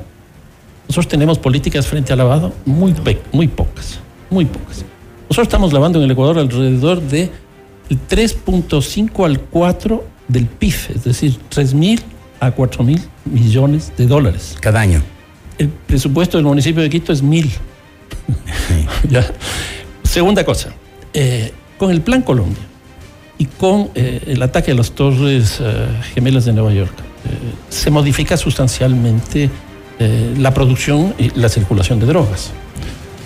[0.86, 2.94] Nosotros tenemos políticas frente al lavado muy,
[3.32, 3.98] muy pocas,
[4.30, 4.84] muy pocas.
[5.22, 7.30] Nosotros estamos lavando en el Ecuador alrededor de
[7.90, 12.00] 3.5 al 4 del PIB, es decir, 3 mil
[12.38, 14.56] a 4 mil millones de dólares.
[14.60, 15.02] Cada año.
[15.58, 17.50] El presupuesto del municipio de Quito es mil.
[19.10, 19.26] ¿Ya?
[20.04, 20.72] Segunda cosa,
[21.12, 22.69] eh, con el Plan Colombia
[23.40, 26.94] y con eh, el ataque a las torres eh, gemelas de Nueva York,
[27.68, 29.50] se modifica sustancialmente
[30.38, 32.52] la producción y la circulación de drogas.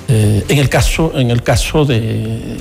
[0.07, 2.59] Eh, en el caso, en el caso de,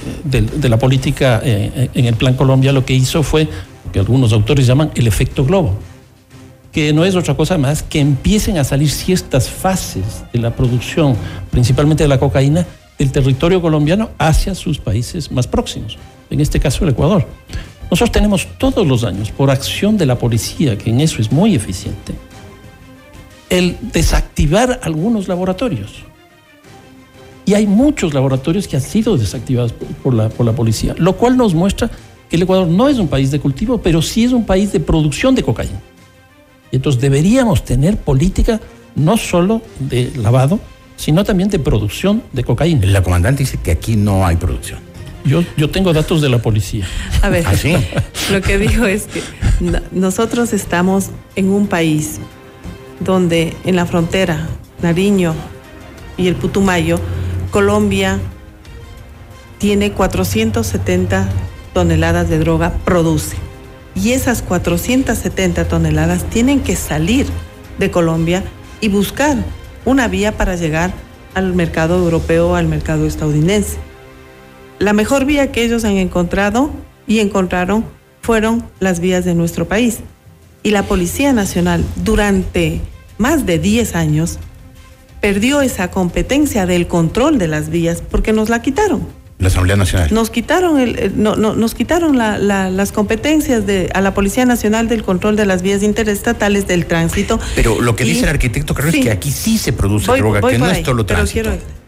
[0.62, 3.48] la política eh, en el Plan Colombia, lo que hizo fue
[3.92, 5.78] que algunos autores llaman el efecto globo,
[6.72, 11.18] que no es otra cosa más que empiecen a salir ciertas fases de la producción,
[11.52, 12.66] principalmente de la cocaína,
[12.98, 15.98] del territorio colombiano hacia sus países más próximos,
[16.30, 17.28] en este caso el Ecuador.
[17.84, 21.56] Nosotros tenemos todos los años, por acción de la policía, que en eso es muy
[21.56, 22.14] eficiente,
[23.50, 26.04] el desactivar algunos laboratorios
[27.46, 31.38] y hay muchos laboratorios que han sido desactivados por la, por la policía, lo cual
[31.38, 31.90] nos muestra
[32.30, 34.80] que el Ecuador no es un país de cultivo, pero sí es un país de
[34.80, 35.82] producción de cocaína.
[36.72, 38.60] Y entonces deberíamos tener política
[38.96, 40.60] no solo de lavado,
[40.96, 42.86] sino también de producción de cocaína.
[42.88, 44.80] La comandante dice que aquí no hay producción.
[45.26, 46.86] Yo, yo tengo datos de la policía.
[47.22, 47.74] A ver, ¿Ah, sí?
[48.32, 49.22] lo que dijo es que
[49.62, 52.20] no- nosotros estamos en un país
[53.00, 54.48] donde en la frontera,
[54.82, 55.34] Nariño
[56.18, 57.00] y el Putumayo,
[57.52, 58.20] Colombia
[59.60, 61.30] tiene 470
[61.74, 63.38] toneladas de droga, produce.
[63.96, 67.28] Y esas 470 toneladas tienen que salir
[67.80, 68.44] de Colombia
[68.82, 69.38] y buscar
[69.86, 70.94] una vía para llegar
[71.36, 73.78] al mercado europeo, al mercado estadounidense.
[74.80, 76.72] La mejor vía que ellos han encontrado
[77.08, 77.86] y encontraron
[78.22, 80.00] fueron las vías de nuestro país.
[80.64, 82.82] Y la Policía Nacional durante
[83.18, 84.40] más de 10 años
[85.22, 89.06] perdió esa competencia del control de las vías porque nos la quitaron.
[89.40, 90.14] La Asamblea Nacional.
[90.14, 94.14] Nos quitaron, el, el- no- no- nos quitaron la- la- las competencias de, a la
[94.14, 97.40] Policía Nacional del control de las vías interestatales del tránsito.
[97.56, 99.00] Pero lo que Y- dice el arquitecto Carrillo Sí.
[99.00, 101.18] es que aquí sí se produce Voy- droga, voy que no ahí, es solo pero
[101.20, 101.50] tránsito.
[101.50, 101.83] quiero-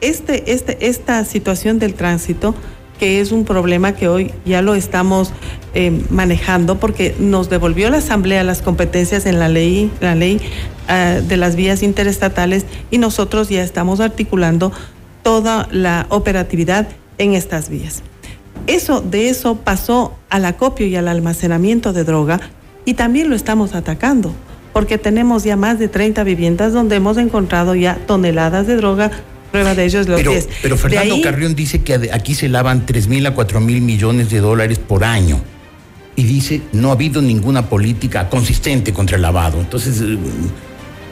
[0.00, 2.54] este, este, esta situación del tránsito,
[2.98, 5.32] que es un problema que hoy ya lo estamos
[5.74, 10.40] eh, manejando porque nos devolvió la Asamblea las competencias en la ley, la ley
[10.88, 14.72] ah, de las vías interestatales y nosotros ya estamos articulando
[15.22, 18.02] toda la operatividad en estas vías.
[18.66, 22.40] Eso, de eso pasó al acopio y al almacenamiento de droga
[22.84, 24.32] y también lo estamos atacando,
[24.72, 29.10] porque tenemos ya más de 30 viviendas donde hemos encontrado ya toneladas de droga,
[29.56, 30.48] prueba de ello es lo Pero, que es.
[30.62, 34.28] pero Fernando ahí- Carrión dice que aquí se lavan 3 mil a 4 mil millones
[34.30, 35.40] de dólares por año.
[36.14, 39.60] Y dice, no ha habido ninguna política consistente contra el lavado.
[39.60, 40.18] Entonces, eh,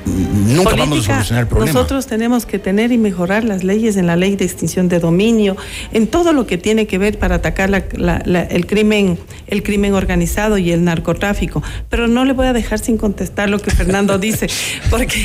[0.07, 1.73] nunca Política, vamos a solucionar el problema.
[1.73, 5.57] Nosotros tenemos que tener y mejorar las leyes en la ley de extinción de dominio,
[5.93, 9.63] en todo lo que tiene que ver para atacar la- la- la- el crimen, el
[9.63, 11.63] crimen organizado y el narcotráfico.
[11.89, 14.47] Pero no le voy a dejar sin contestar lo que Fernando dice,
[14.91, 15.23] porque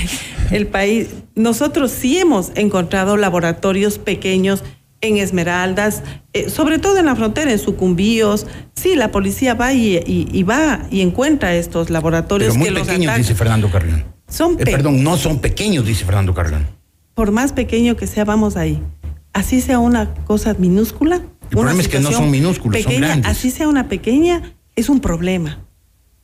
[0.52, 4.64] el país, nosotros sí hemos encontrado laboratorios pequeños
[5.02, 8.47] en Esmeraldas, eh, sobre todo en la frontera, en Sucumbíos.
[8.76, 12.72] Sí, la policía va y, y- y va y encuentra estos laboratorios Pero muy que
[12.72, 13.22] los pequeños, atacan.
[13.22, 14.04] dice Fernando Carrión.
[14.28, 16.68] Son Eh, pe- perdón, no son pequeños, dice Fernando Carrión.
[17.14, 18.82] por más pequeño que sea, vamos ahí.
[19.34, 21.16] Así sea una cosa minúscula.
[21.18, 21.22] El
[21.58, 23.32] una problema es que no son minúsculos, son pequeña, grandes.
[23.32, 25.60] Así sea una pequeña, es un problema.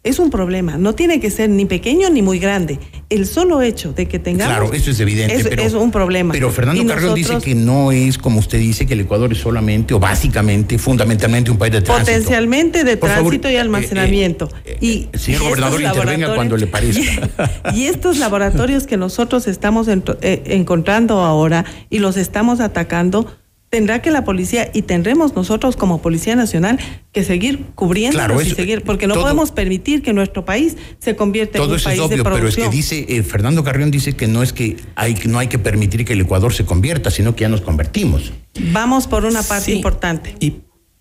[0.05, 0.77] Es un problema.
[0.77, 2.77] No tiene que ser ni pequeño ni muy grande.
[3.09, 4.55] El solo hecho de que tengamos.
[4.55, 5.33] Claro, eso es evidente.
[5.33, 6.31] Es, pero, es un problema.
[6.31, 9.39] Pero Fernando Y Carrión dice que no es como usted dice, que el Ecuador es
[9.39, 12.11] solamente o básicamente, fundamentalmente un país de tránsito.
[12.11, 14.49] Potencialmente de Por favor, tránsito y eh, almacenamiento.
[14.79, 17.29] y, Señor y gobernador, estos intervenga cuando le parezca.
[17.73, 23.35] Y estos laboratorios que nosotros estamos eh, encontrando ahora y los estamos atacando,
[23.75, 26.79] tendrá que la policía y tendremos nosotros como Policía Nacional
[27.11, 27.65] que seguir
[28.11, 31.73] Claro, y seguir, porque no todo- podemos permitir que nuestro país se convierta en Todo
[31.73, 32.71] un eso es país de obvio, pero es que producción.
[32.71, 36.13] dice, eh, Fernando Carrión dice que no es que hay, no hay que permitir que
[36.13, 38.31] el Ecuador se convierta, sino que ya nos convertimos.
[38.71, 39.73] Vamos por una parte Sí.
[39.73, 40.37] importante.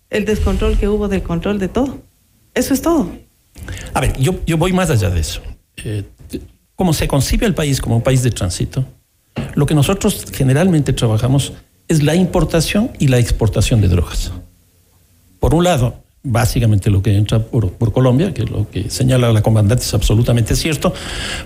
[0.09, 2.01] El descontrol que hubo del control de todo.
[2.53, 3.09] Eso es todo.
[3.93, 5.41] A ver, yo, yo voy más allá de eso.
[5.85, 6.03] Eh,
[6.75, 8.83] como se concibe el país como un país de tránsito,
[9.55, 11.53] lo que nosotros generalmente trabajamos
[11.87, 14.31] es la importación y la exportación de drogas.
[15.39, 19.83] Por un lado, básicamente lo que entra por, Colombia, que lo que señala la comandante
[19.83, 20.93] es absolutamente cierto,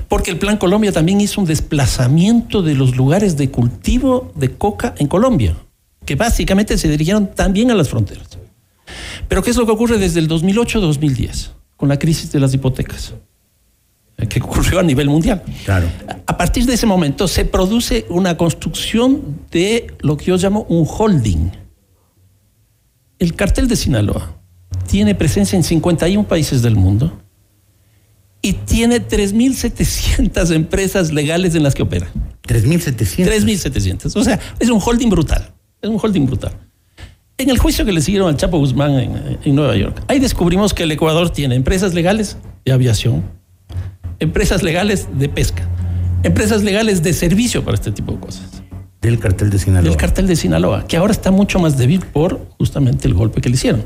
[0.07, 4.95] porque el Plan Colombia también hizo un desplazamiento de los lugares de cultivo de coca
[4.97, 5.55] en Colombia,
[6.05, 8.27] que básicamente se dirigieron también a las fronteras.
[9.27, 13.13] Pero ¿qué es lo que ocurre desde el 2008-2010 con la crisis de las hipotecas?
[14.27, 15.43] Que ocurrió a nivel mundial.
[15.65, 15.87] Claro.
[16.25, 20.85] A partir de ese momento se produce una construcción de lo que yo llamo un
[20.87, 21.51] holding.
[23.17, 24.41] El cartel de Sinaloa
[24.87, 27.21] tiene presencia en 51 países del mundo
[28.41, 32.09] y tiene 3.700 empresas legales en las que opera.
[32.47, 33.25] 3.700.
[33.25, 34.15] 3.700.
[34.15, 35.53] O sea, es un holding brutal.
[35.81, 36.51] Es un holding brutal.
[37.37, 40.73] En el juicio que le siguieron al Chapo Guzmán en, en Nueva York, ahí descubrimos
[40.73, 43.23] que el Ecuador tiene empresas legales de aviación,
[44.19, 45.67] empresas legales de pesca,
[46.23, 48.63] empresas legales de servicio para este tipo de cosas.
[49.01, 49.89] Del cartel de Sinaloa.
[49.89, 53.49] Del cartel de Sinaloa, que ahora está mucho más débil por justamente el golpe que
[53.49, 53.83] le hicieron.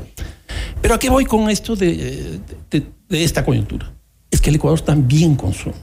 [0.82, 3.92] Pero ¿a qué voy con esto de, de- de esta coyuntura?
[4.30, 5.76] Es que el Ecuador también consume.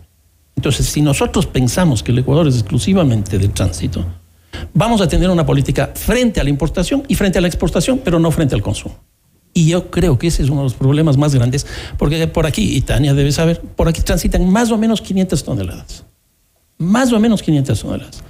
[0.58, 4.06] Entonces, si nosotros pensamos que el Ecuador es exclusivamente de tránsito,
[4.74, 8.20] vamos a tener una política frente a la importación y frente a la exportación, pero
[8.20, 8.97] no frente al consumo.
[9.54, 12.76] Y yo creo que ese es uno de los problemas más grandes, porque por aquí,
[12.76, 16.06] y Tania debe saber, por aquí transitan más o menos 500 toneladas.
[16.78, 18.24] Más o menos 500 toneladas.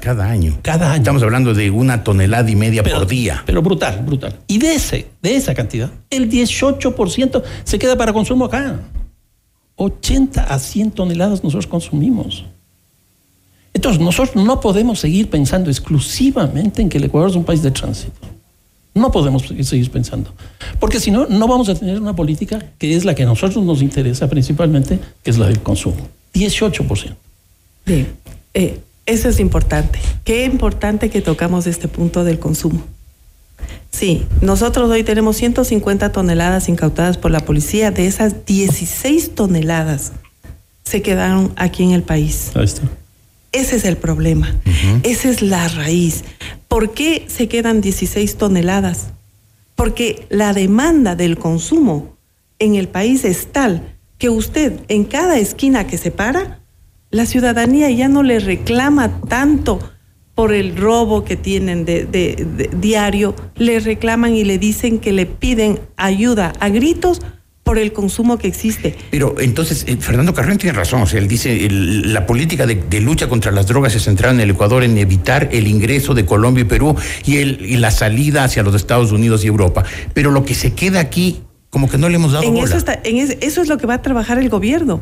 [0.00, 0.58] Cada, año.
[0.62, 0.98] Cada año.
[0.98, 3.42] Estamos hablando de una tonelada y media Pero- por día.
[3.46, 4.38] Pero brutal, brutal.
[4.46, 8.80] Y de, ese, de esa cantidad, el 18% se queda para consumo acá.
[9.76, 12.44] 80 a 100 toneladas nosotros consumimos.
[13.74, 17.70] Entonces, nosotros no podemos seguir pensando exclusivamente en que el Ecuador es un país de
[17.70, 18.35] tránsito.
[18.96, 20.32] No podemos seguir pensando.
[20.80, 23.62] Porque si no, no vamos a tener una política que es la que a nosotros
[23.62, 26.08] nos interesa principalmente, que es la del consumo.
[26.34, 27.14] 18%.
[27.84, 28.08] Bien,
[28.54, 30.00] eh, eso es importante.
[30.24, 32.82] Qué importante que tocamos este punto del consumo.
[33.90, 37.90] Sí, nosotros hoy tenemos 150 toneladas incautadas por la policía.
[37.90, 40.12] De esas 16 toneladas
[40.84, 42.50] se quedaron aquí en el país.
[42.54, 42.82] Ahí está.
[43.52, 44.54] Ese es el problema.
[45.02, 46.24] Esa es la raíz.
[46.76, 49.14] ¿Por qué se quedan 16 toneladas?
[49.76, 52.18] Porque la demanda del consumo
[52.58, 56.60] en el país es tal que usted en cada esquina que se para,
[57.08, 59.78] la ciudadanía ya no le reclama tanto
[60.34, 65.80] por el robo que tienen de, diario, le reclaman y le dicen que le piden
[65.96, 67.22] ayuda a gritos
[67.66, 68.94] por el consumo que existe.
[69.10, 71.02] Pero entonces, eh, Fernando Carrión tiene razón.
[71.02, 74.40] O sea, él dice, la política de, de lucha contra las drogas se centrada en
[74.40, 76.94] el Ecuador en evitar el ingreso de Colombia y Perú
[77.24, 79.82] y, el, y la salida hacia los Estados Unidos y Europa.
[80.14, 82.64] Pero lo que se queda aquí, como que no le hemos dado En bola.
[82.64, 85.00] eso, está, en es- eso es lo que va a trabajar el gobierno.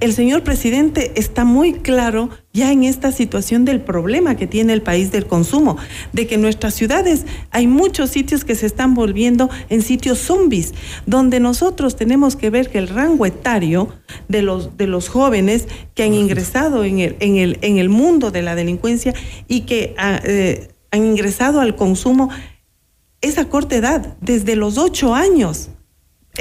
[0.00, 4.80] El señor presidente está muy claro ya en esta situación del problema que tiene el
[4.80, 5.76] país del consumo,
[6.12, 10.72] de que en nuestras ciudades hay muchos sitios que se están volviendo en sitios zombies,
[11.04, 13.88] donde nosotros tenemos que ver que el rango etario
[14.28, 18.30] de los, de los jóvenes que han ingresado en el, en el, en el mundo
[18.30, 19.12] de la delincuencia
[19.48, 22.30] y que ah, eh, han ingresado al consumo
[23.20, 25.70] es a corta edad, desde los ocho años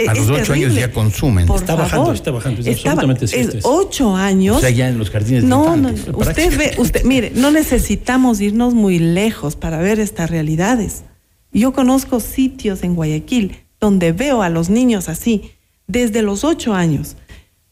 [0.08, 1.46] A los ocho años ya consumen.
[1.46, 3.26] Por Está bajando, está bajando, es Estaba- absolutamente
[3.60, 4.58] es ocho años.
[4.58, 8.42] O sea, ya en los jardines de No, no, usted ve, usted, mire, no necesitamos
[8.42, 11.04] irnos muy lejos para ver estas realidades.
[11.52, 15.52] Yo conozco sitios en Guayaquil donde veo a los niños así,
[15.88, 17.18] desde los 8 años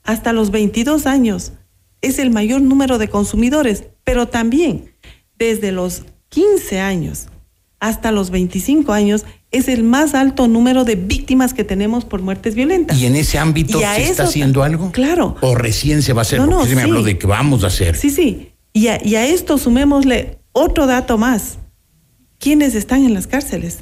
[0.04, 1.54] hasta los 22 años.
[2.02, 4.92] Es el mayor número de consumidores, pero también
[5.40, 7.28] desde los 15 años
[7.80, 12.56] hasta los 25 años es el más alto número de víctimas que tenemos por muertes
[12.56, 12.98] violentas.
[12.98, 14.92] ¿Y en ese ámbito se está eso- haciendo algo?
[14.92, 15.36] Claro.
[15.42, 16.40] ¿O recién se va a hacer?
[16.40, 16.88] No, no, se me sí.
[16.88, 17.96] habló de que vamos a hacer.
[17.98, 18.52] Sí, sí.
[18.74, 21.58] Y a, y a esto sumémosle otro dato más.
[22.40, 23.80] ¿Quiénes están en las cárceles?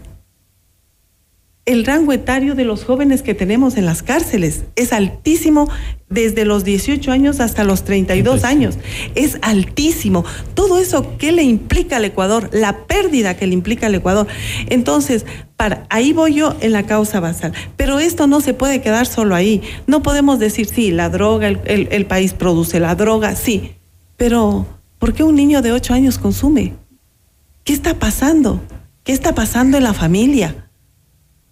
[1.70, 5.70] El rango etario de los jóvenes que tenemos en las cárceles es altísimo
[6.10, 8.80] desde los 18 años hasta los 32 años.
[9.14, 10.26] Es altísimo.
[10.56, 12.50] Todo eso, ¿qué le implica al Ecuador?
[12.54, 14.26] La pérdida que le implica al Ecuador.
[14.70, 17.54] Entonces, para, ahí voy yo en la causa basal.
[17.78, 19.62] Pero esto no se puede quedar solo ahí.
[19.86, 23.74] No podemos decir, sí, la droga, el, el- el país produce la droga, sí.
[24.18, 24.66] Pero,
[24.98, 26.74] ¿por qué un niño de 8 años consume?
[27.64, 28.60] ¿Qué está pasando?
[29.04, 30.69] ¿Qué está pasando en la familia?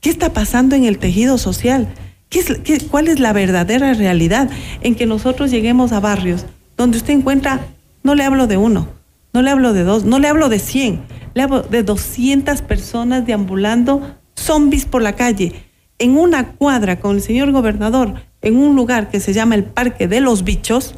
[0.02, 1.88] ¿Qué está pasando en el tejido social?
[2.30, 4.50] ¿Qué es, qué- ¿Cuál es la verdadera realidad
[4.82, 6.46] en que nosotros lleguemos a barrios
[6.76, 7.62] donde usted encuentra,
[8.04, 8.88] no le hablo de uno,
[9.34, 11.02] no le hablo de dos, no le hablo de 100,
[11.34, 15.54] le hablo de 200 personas deambulando zombies por la calle,
[16.00, 20.08] en una cuadra con el señor gobernador, en un lugar que se llama el Parque
[20.08, 20.94] de los Bichos,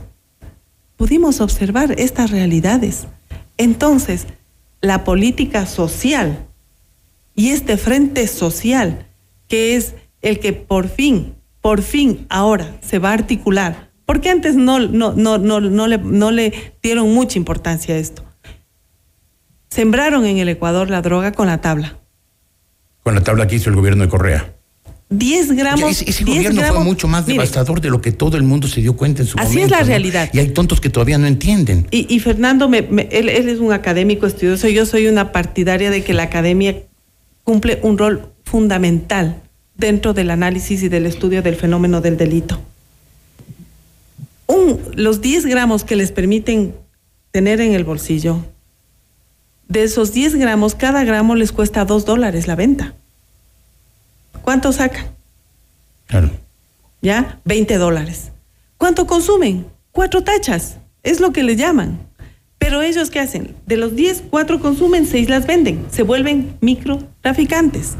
[0.97, 3.07] pudimos observar estas realidades.
[3.57, 4.27] Entonces,
[4.81, 6.45] la política social
[7.39, 9.07] y este frente social,
[9.47, 14.55] que es el que por fin, por fin ahora se va a articular, porque antes
[14.55, 18.23] no, no, no, no, no, le, no le dieron mucha importancia a esto.
[19.69, 21.97] Sembraron en el Ecuador la droga con la tabla.
[23.03, 24.55] Con la tabla que hizo el gobierno de Correa.
[25.11, 25.89] 10 gramos.
[25.91, 28.43] Ese ese 10 gobierno gramos- fue mucho más Mire, devastador de lo que todo el
[28.43, 29.65] mundo se dio cuenta en su Así momento.
[29.65, 29.85] es la ¿no?
[29.87, 30.29] realidad.
[30.33, 31.87] Y hay tontos que todavía no entienden.
[31.91, 35.89] Y, y Fernando, me- me- él, él es un académico estudioso, yo soy una partidaria
[35.89, 36.83] de que la academia
[37.49, 39.41] cumple un rol fundamental
[39.75, 42.59] dentro del análisis y del estudio del fenómeno del delito.
[44.45, 46.75] Un- los 10 gramos que les permiten
[47.31, 48.45] tener en el bolsillo,
[49.67, 52.93] de esos 10 gramos, cada gramo les cuesta 2 dólares la venta.
[54.43, 55.07] ¿Cuánto sacan?
[56.05, 56.29] Claro.
[57.01, 57.39] ¿Ya?
[57.45, 58.29] 20 dólares.
[58.77, 59.65] ¿Cuánto consumen?
[59.91, 60.77] Cuatro tachas.
[61.01, 61.97] Es lo que le llaman.
[62.59, 63.55] Pero ellos, ¿qué hacen?
[63.65, 65.85] De los 10, cuatro consumen, seis las venden.
[65.89, 67.97] Se vuelven microtraficantes.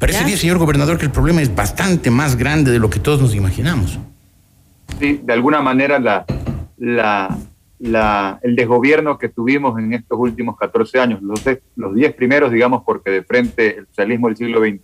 [0.00, 3.34] Parecería, señor gobernador, que el problema es bastante más grande de lo que todos nos
[3.34, 3.98] imaginamos.
[4.98, 6.24] Sí, de alguna manera la,
[6.78, 7.36] la,
[7.78, 12.50] la- el desgobierno que tuvimos en estos últimos 14 años, los, de- los 10 primeros,
[12.50, 14.82] digamos, porque de frente el socialismo del siglo XXI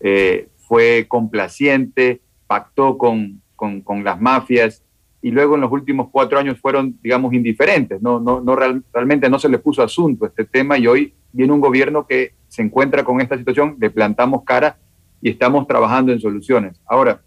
[0.00, 4.82] eh, fue complaciente, pactó con, con, con las mafias
[5.26, 8.00] y luego en los últimos cuatro años fueron, digamos, indiferentes.
[8.00, 11.14] No, no, no real- realmente no se le puso asunto a este tema y hoy
[11.32, 14.78] viene un gobierno que se encuentra con esta situación, le plantamos cara
[15.20, 16.80] y estamos trabajando en soluciones.
[16.86, 17.22] Ahora,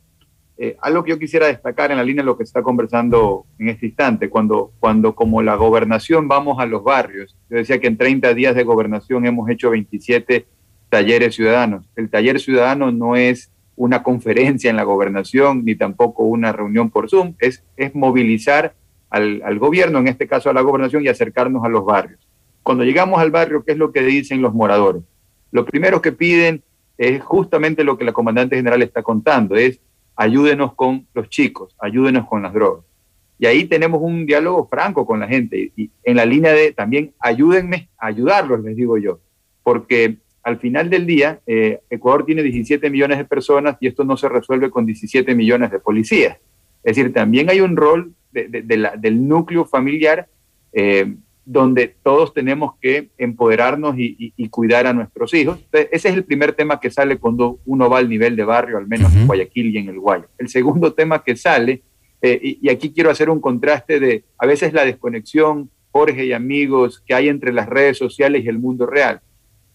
[0.58, 3.45] eh, algo que yo quisiera destacar en la línea de lo que se está conversando
[3.58, 7.88] en este instante, cuando, cuando como la gobernación vamos a los barrios, yo decía que
[7.88, 10.45] en 30 días de gobernación hemos hecho 27
[10.88, 11.86] talleres ciudadanos.
[11.97, 17.10] El taller ciudadano no es una conferencia en la gobernación ni tampoco una reunión por
[17.10, 18.76] Zoom, es, es movilizar
[19.10, 22.20] al, al gobierno, en este caso a la gobernación, y acercarnos a los barrios.
[22.62, 25.04] Cuando llegamos al barrio, ¿qué es lo que dicen los moradores?
[25.52, 26.62] Lo primero que piden
[26.98, 29.80] es justamente lo que la comandante general está contando, es
[30.18, 32.84] ayúdenos con los chicos, ayúdenos con las drogas.
[33.40, 37.14] Y ahí tenemos un diálogo franco con la gente y en la línea de también
[37.18, 39.22] ayúdenme a ayudarlos, les digo yo,
[39.64, 44.16] porque al final del día eh, Ecuador tiene 17 millones de personas y esto no
[44.18, 46.38] se resuelve con 17 millones de policías.
[46.84, 50.28] Es decir, también hay un rol de- de- de la- del núcleo familiar
[50.74, 51.16] eh,
[51.46, 55.58] donde todos tenemos que empoderarnos y, y- y cuidar a nuestros hijos.
[55.58, 58.78] Entonces, ese es el primer tema que sale cuando uno va al nivel de barrio,
[58.78, 60.28] al menos en Guayaquil y en el Guayo.
[60.38, 61.82] El segundo tema que sale,
[62.22, 66.34] eh, y, y aquí quiero hacer un contraste de a veces la desconexión, Jorge y
[66.34, 69.20] amigos, que hay entre las redes sociales y el mundo real.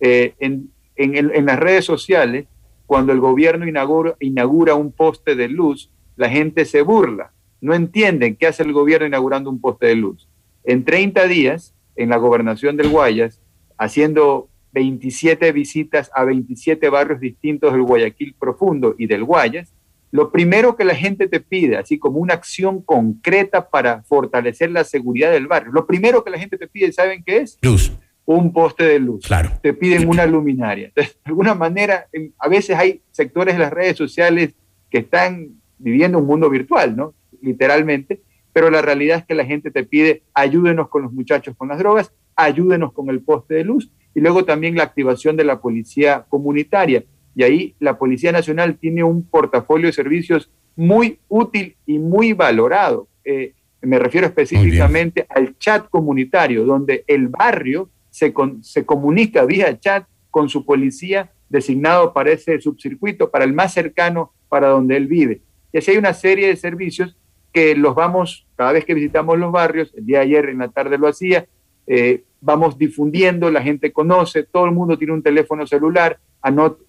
[0.00, 2.46] Eh, en, en las redes sociales,
[2.86, 7.32] cuando el gobierno inaugura, inaugura un poste de luz, la gente se burla.
[7.60, 10.28] No entienden qué hace el gobierno inaugurando un poste de luz.
[10.64, 13.40] En 30 días, en la gobernación del Guayas,
[13.78, 19.72] haciendo 27 visitas a 27 barrios distintos del Guayaquil profundo y del Guayas,
[20.10, 24.84] lo primero que la gente te pide, así como una acción concreta para fortalecer la
[24.84, 27.58] seguridad del barrio, lo primero que la gente te pide, ¿saben qué es?
[27.62, 27.92] Luz.
[28.26, 29.50] Un poste de luz, claro.
[29.62, 30.88] te piden una luminaria.
[30.88, 32.06] Entonces, de alguna manera,
[32.38, 34.54] a veces hay sectores de las redes sociales
[34.90, 35.48] que están
[35.78, 37.14] viviendo un mundo virtual, ¿no?
[37.42, 38.22] Literalmente,
[38.52, 41.78] pero la realidad es que la gente te pide ayúdenos con los muchachos con las
[41.78, 46.24] drogas, ayúdenos con el poste de luz y luego también la activación de la policía
[46.28, 47.04] comunitaria.
[47.34, 53.08] Y ahí la Policía Nacional tiene un portafolio de servicios muy útil y muy valorado.
[53.24, 60.06] Eh, me refiero específicamente al chat comunitario, donde el barrio se, se comunica vía chat
[60.30, 65.42] con su policía designado para ese subcircuito, para el más cercano, para donde él vive.
[65.72, 67.16] Y así hay una serie de servicios
[67.52, 70.68] que los vamos, cada vez que visitamos los barrios, el día de ayer en la
[70.68, 71.46] tarde lo hacía,
[71.88, 76.20] eh, vamos difundiendo, la gente conoce, todo el mundo tiene un teléfono celular,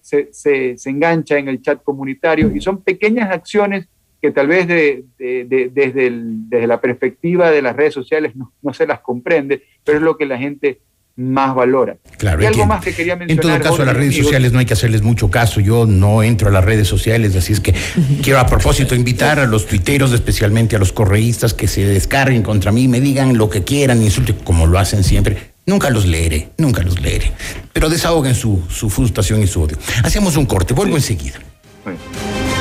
[0.02, 3.88] se, se, se, engancha en el chat comunitario y son pequeñas acciones
[4.22, 8.86] que tal vez de, desde, desde, la perspectiva de las redes sociales no, no, se
[8.86, 10.80] las comprende, pero es lo que la gente
[11.16, 11.96] más valora.
[12.18, 13.44] Claro, y algo más que quería mencionar.
[13.44, 15.60] En todo caso, a las redes sociales no hay que hacerles mucho caso.
[15.60, 17.74] Yo no entro a las redes sociales, así es que
[18.22, 22.70] quiero a propósito invitar a los tuiteros, especialmente a los correístas, que se descarguen contra
[22.70, 25.54] mí, me digan lo que quieran, insulten como lo hacen siempre.
[25.64, 27.32] Nunca los leeré, nunca los leeré.
[27.72, 29.78] Pero desahoguen su, su frustración y su odio.
[30.04, 31.40] Hacemos un corte, vuelvo enseguida.
[31.86, 32.55] En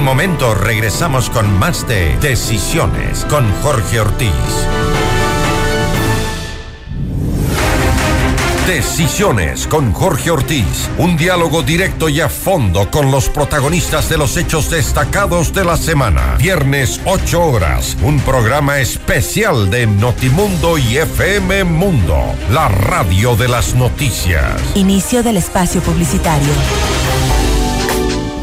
[0.00, 4.30] momento regresamos con más de Decisiones con Jorge Ortiz.
[8.66, 10.88] Decisiones con Jorge Ortiz.
[10.98, 15.76] Un diálogo directo y a fondo con los protagonistas de los hechos destacados de la
[15.76, 16.36] semana.
[16.38, 17.96] Viernes 8 horas.
[18.02, 22.34] Un programa especial de Notimundo y FM Mundo.
[22.50, 24.60] La radio de las noticias.
[24.74, 26.52] Inicio del espacio publicitario.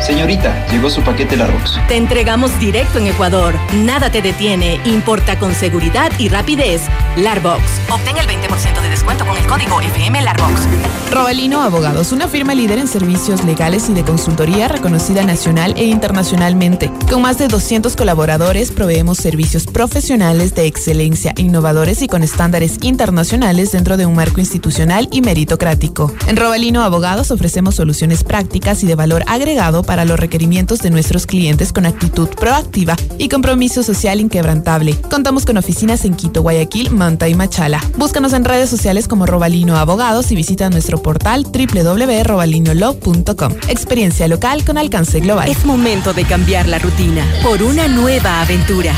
[0.00, 1.78] Señorita, llegó su paquete Larbox.
[1.86, 3.54] Te entregamos directo en Ecuador.
[3.84, 4.80] Nada te detiene.
[4.86, 6.82] Importa con seguridad y rapidez.
[7.16, 7.62] Larbox.
[7.90, 10.66] Obtén el 20% de descuento con el código FM Larbox.
[11.10, 16.90] Robalino Abogados, una firma líder en servicios legales y de consultoría reconocida nacional e internacionalmente.
[17.10, 23.72] Con más de 200 colaboradores, proveemos servicios profesionales de excelencia, innovadores y con estándares internacionales
[23.72, 26.14] dentro de un marco institucional y meritocrático.
[26.28, 31.26] En Robalino Abogados ofrecemos soluciones prácticas y de valor agregado para los requerimientos de nuestros
[31.26, 34.94] clientes con actitud proactiva y compromiso social inquebrantable.
[35.10, 37.80] Contamos con oficinas en Quito, Guayaquil, Manta y Machala.
[37.96, 43.52] Búscanos en redes sociales como Robalino Abogados y visita nuestro portal www.robalinolog.com.
[43.66, 45.48] Experiencia local con alcance global.
[45.48, 48.94] Es momento de cambiar la rutina por una nueva aventura.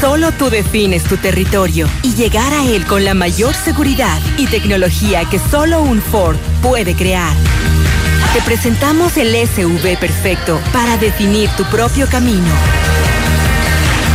[0.00, 5.30] Solo tú defines tu territorio y llegar a él con la mayor seguridad y tecnología
[5.30, 7.36] que solo un Ford puede crear.
[8.34, 12.50] Te presentamos el SUV perfecto para definir tu propio camino.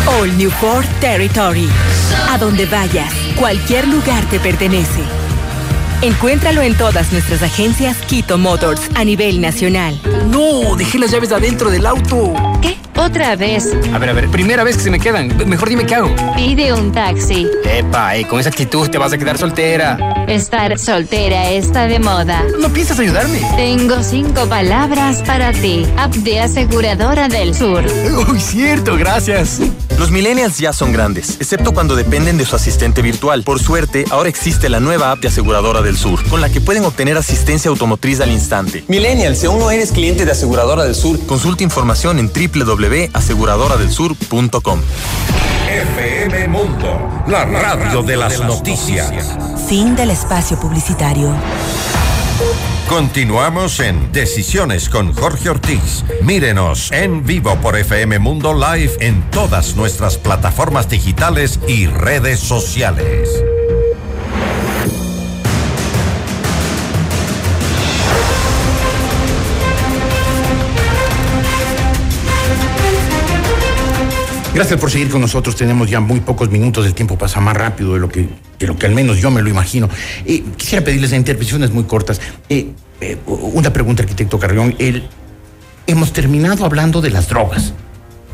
[0.07, 1.69] All New Ford Territory.
[2.29, 4.99] A donde vayas, cualquier lugar te pertenece.
[6.01, 9.97] Encuéntralo en todas nuestras agencias Quito Motors a nivel nacional.
[10.27, 12.33] No, dejé las llaves adentro del auto.
[12.61, 12.78] ¿Qué?
[12.99, 13.73] ¿Otra vez?
[13.93, 15.31] A ver, a ver, primera vez que se me quedan.
[15.47, 16.13] Mejor dime qué hago.
[16.35, 17.47] Pide un taxi.
[17.63, 20.25] Epa, eh, con esa actitud te vas a quedar soltera.
[20.27, 22.43] Estar soltera está de moda.
[22.59, 23.39] ¿No piensas ayudarme?
[23.55, 25.87] Tengo cinco palabras para ti.
[25.97, 27.85] App de Aseguradora del Sur.
[28.29, 29.61] Uy, cierto, gracias.
[29.97, 33.43] Los millennials ya son grandes, excepto cuando dependen de su asistente virtual.
[33.43, 36.85] Por suerte, ahora existe la nueva app de Aseguradora del Sur, con la que pueden
[36.85, 38.85] obtener asistencia automotriz al instante.
[38.87, 42.29] Millennials, si aún no eres cliente de Aseguradora del Sur, consulta información en
[42.89, 44.81] www.aseguradoradelsur.com.
[45.69, 49.37] FM Mundo, la radio de las noticias.
[49.67, 51.31] Fin del espacio publicitario.
[52.87, 56.03] Continuamos en Decisiones con Jorge Ortiz.
[56.23, 63.29] Mírenos en vivo por FM Mundo Live en todas nuestras plataformas digitales y redes sociales.
[74.53, 75.55] Gracias por seguir con nosotros.
[75.55, 76.85] Tenemos ya muy pocos minutos.
[76.85, 78.27] El tiempo pasa más rápido de lo que,
[78.57, 79.87] de lo que al menos yo me lo imagino.
[80.25, 82.19] Eh, quisiera pedirles intervenciones muy cortas.
[82.49, 84.75] Eh, eh, una pregunta, arquitecto Carrión.
[84.79, 85.03] El,
[85.87, 87.73] hemos terminado hablando de las drogas.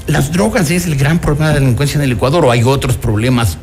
[0.08, 2.96] ¿Las drogas es el gran problema de la delincuencia en el Ecuador o hay otros
[2.96, 3.58] problemas?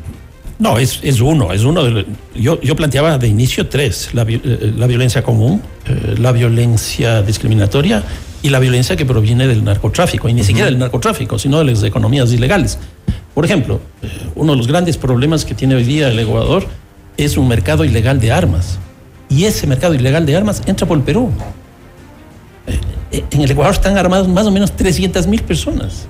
[0.59, 1.83] No, es, es uno, es uno.
[1.85, 8.05] De, yo, yo planteaba de inicio tres, la, la violencia común, eh, la violencia discriminatoria
[8.43, 10.47] y la violencia que proviene del narcotráfico, y ni uh -huh.
[10.47, 12.78] siquiera del narcotráfico, sino de las economías ilegales.
[13.34, 16.66] Por ejemplo, eh, uno de los grandes problemas que tiene hoy día el Ecuador
[17.16, 18.78] es un mercado ilegal de armas.
[19.28, 21.30] Y ese mercado ilegal de armas entra por el Perú.
[23.11, 26.07] Eh, en el Ecuador están armados más o menos 300 mil personas.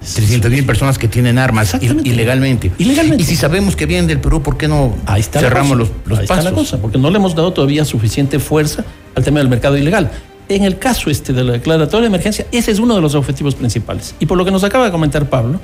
[0.00, 2.72] 300 mil personas que tienen armas ilegalmente.
[2.78, 3.22] ilegalmente.
[3.22, 6.18] Y si sabemos que vienen del Perú, ¿por qué no Ahí está cerramos los, los
[6.18, 6.44] Ahí pasos?
[6.44, 9.78] Está la cosa, porque no le hemos dado todavía suficiente fuerza al tema del mercado
[9.78, 10.10] ilegal.
[10.48, 13.54] En el caso este de la declaratoria de emergencia, ese es uno de los objetivos
[13.54, 14.14] principales.
[14.20, 15.60] Y por lo que nos acaba de comentar Pablo,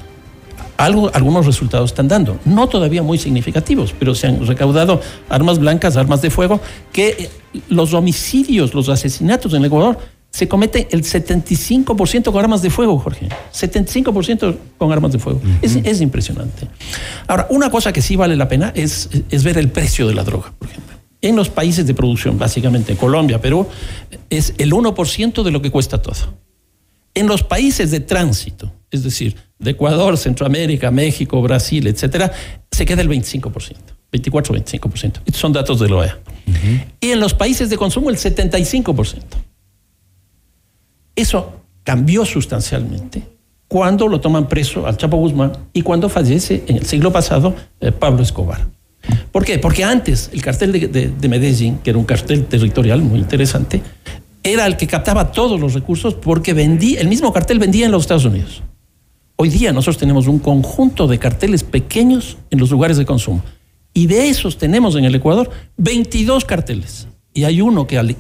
[0.79, 2.39] algo, algunos resultados están dando.
[2.45, 6.61] No todavía muy significativos, pero se han recaudado armas blancas, armas de fuego,
[6.93, 7.31] que eh,
[7.69, 9.99] los homicidios, los asesinatos en Ecuador
[10.31, 13.29] se cometen el 75% con armas de fuego, Jorge.
[13.53, 15.41] 75% con armas de fuego.
[15.43, 15.59] Uh -huh.
[15.61, 16.69] es, es, impresionante.
[17.27, 20.23] Ahora, una cosa que sí vale la pena es, es ver el precio de la
[20.23, 21.00] droga, por ejemplo.
[21.23, 23.67] En los países de producción, básicamente Colombia, Perú,
[24.31, 26.35] es el 1% de lo que cuesta todo.
[27.15, 32.33] En los países de tránsito, es decir, de Ecuador, Centroamérica, México, Brasil, etcétera,
[32.71, 33.77] se queda el 25%,
[34.13, 35.21] 24-25%.
[35.27, 36.19] Estos son datos de la OEA.
[36.47, 36.85] Uh -huh.
[37.01, 39.23] Y en los países de consumo, el 75%.
[41.15, 43.23] Eso cambió sustancialmente
[43.69, 47.93] cuando lo toman preso al Chapo Guzmán y cuando fallece en el siglo pasado eh,
[47.93, 48.67] Pablo Escobar.
[49.33, 49.59] ¿Por qué?
[49.59, 53.83] Porque antes el cartel de, de, de, Medellín, que era un cartel territorial muy interesante,
[54.43, 58.03] era el que captaba todos los recursos porque vendía, el mismo cartel vendía en los
[58.03, 58.63] Estados Unidos.
[59.37, 63.43] Hoy día nosotros tenemos un conjunto de carteles pequeños en los lugares de consumo.
[63.95, 67.09] Y de esos tenemos en el Ecuador 22 carteles.
[67.33, 68.17] Y hay uno que,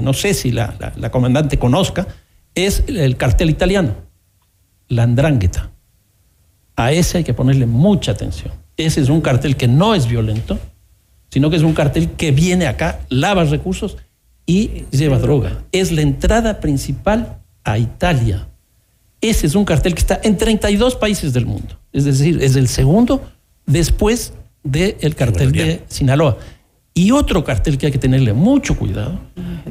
[0.00, 2.06] no sé si la, comandante conozca,
[2.54, 3.96] es el cartel italiano,
[4.88, 5.72] la andrangheta.
[6.76, 8.52] A ese hay que ponerle mucha atención.
[8.86, 10.58] Ese es un cartel que no es violento,
[11.30, 13.96] sino que es un cartel que viene acá, lava recursos
[14.46, 15.62] y lleva droga.
[15.72, 18.48] Es la entrada principal a Italia.
[19.20, 21.78] Ese es un cartel que está en 32 países del mundo.
[21.92, 23.22] Es decir, es el segundo
[23.66, 26.38] después del cartel de Sinaloa.
[26.94, 29.20] Y otro cartel que hay que tenerle mucho cuidado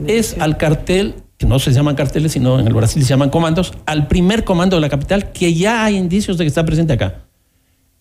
[0.08, 3.74] es al cartel que no se llaman carteles, sino en el Brasil se llaman comandos,
[3.86, 7.29] al primer comando de la capital, que ya hay indicios de que está presente acá.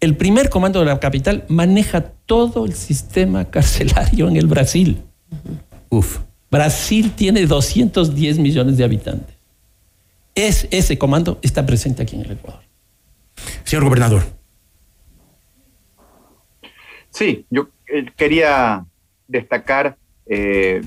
[0.01, 5.03] El primer comando de la capital maneja todo el sistema carcelario en el Brasil.
[5.89, 6.21] Uf.
[6.51, 9.37] Brasil tiene 210 millones de habitantes.
[10.35, 12.63] Es, ese comando está presente aquí en el Ecuador.
[13.65, 14.23] Señor gobernador.
[17.11, 18.87] Sí, yo eh, quería
[19.27, 20.83] destacar eh,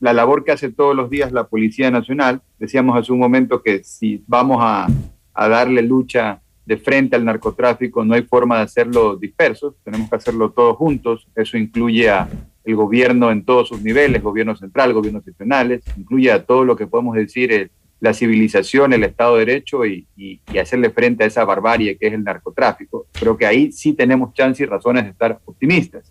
[0.00, 2.42] la labor que hace todos los días la Policía Nacional.
[2.58, 4.88] Decíamos hace un momento que si vamos a,
[5.32, 10.16] a, darle lucha de frente al narcotráfico, no hay forma de hacerlo dispersos, tenemos que
[10.16, 11.28] hacerlo todos juntos.
[11.36, 12.28] Eso incluye a
[12.64, 16.86] el gobierno en todos sus niveles, gobierno central, gobiernos regionales, incluye a todo lo que
[16.86, 17.70] podemos decir el,
[18.00, 22.06] la civilización, el Estado de Derecho y, y, y, hacerle frente a esa barbarie que
[22.06, 23.06] es el narcotráfico.
[23.12, 26.10] Creo que ahí sí tenemos chance y razones de estar optimistas.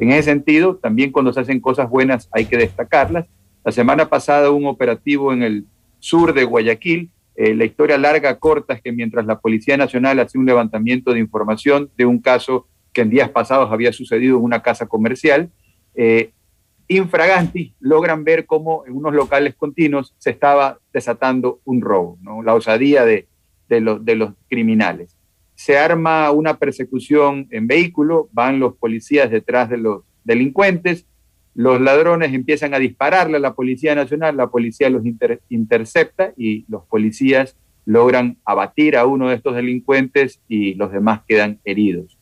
[0.00, 3.26] En ese sentido, también cuando se hacen cosas buenas hay que destacarlas.
[3.62, 5.66] La semana pasada un operativo en el
[5.98, 7.10] sur de Guayaquil.
[7.40, 11.20] Eh, la historia larga, corta, es que mientras la Policía Nacional hacía un levantamiento de
[11.20, 15.48] información de un caso que en días pasados había sucedido en una casa comercial,
[15.94, 16.32] eh,
[16.88, 23.04] infraganti logran ver cómo en unos locales continuos se estaba desatando un robo, la osadía
[23.04, 23.28] de
[23.68, 25.16] los criminales.
[25.54, 31.06] Se arma una persecución en vehículo, van los policías detrás de los delincuentes,
[31.58, 36.64] los ladrones empiezan a dispararle a la Policía Nacional, la policía los inter intercepta y
[36.68, 42.16] los policías logran abatir a uno de estos delincuentes y los demás quedan heridos.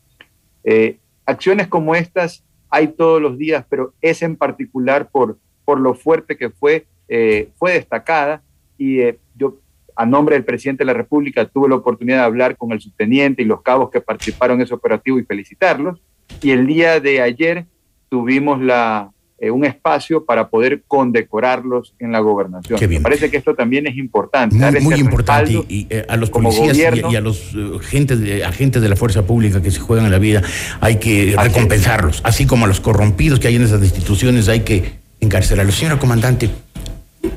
[0.65, 5.93] Eh, acciones como estas hay todos los días, pero esa en particular por, por lo
[5.93, 8.43] fuerte que fue, eh, fue destacada
[8.79, 9.59] y eh, yo
[9.97, 13.43] a nombre del presidente de la República, tuve la oportunidad de hablar con el subteniente
[13.43, 16.01] y los cabos que participaron en ese operativo y felicitarlos.
[16.41, 17.67] Y el día de ayer
[18.09, 22.79] tuvimos la eh, un espacio para poder condecorarlos en la gobernación.
[22.89, 24.57] Me parece que esto también es importante.
[24.57, 25.53] Muy, muy importante.
[25.69, 29.61] Y, eh, a los policías y, a los agentes de, agentes de la fuerza pública
[29.61, 30.43] que se juegan en la vida
[30.81, 34.95] hay que recompensarlos, así como a los corrompidos que hay en esas instituciones hay que
[35.21, 35.75] encarcelarlos.
[35.75, 36.51] Señora comandante,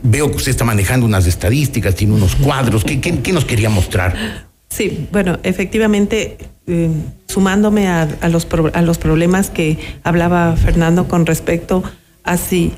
[0.03, 2.83] veo que usted está manejando unas estadísticas, tiene unos cuadros.
[2.83, 4.48] ¿Qué, qué, nos quería mostrar?
[4.69, 6.89] Sí, bueno, efectivamente, eh,
[7.27, 11.83] sumándome a, los a los problemas que hablaba Fernando con respecto
[12.23, 12.73] a si,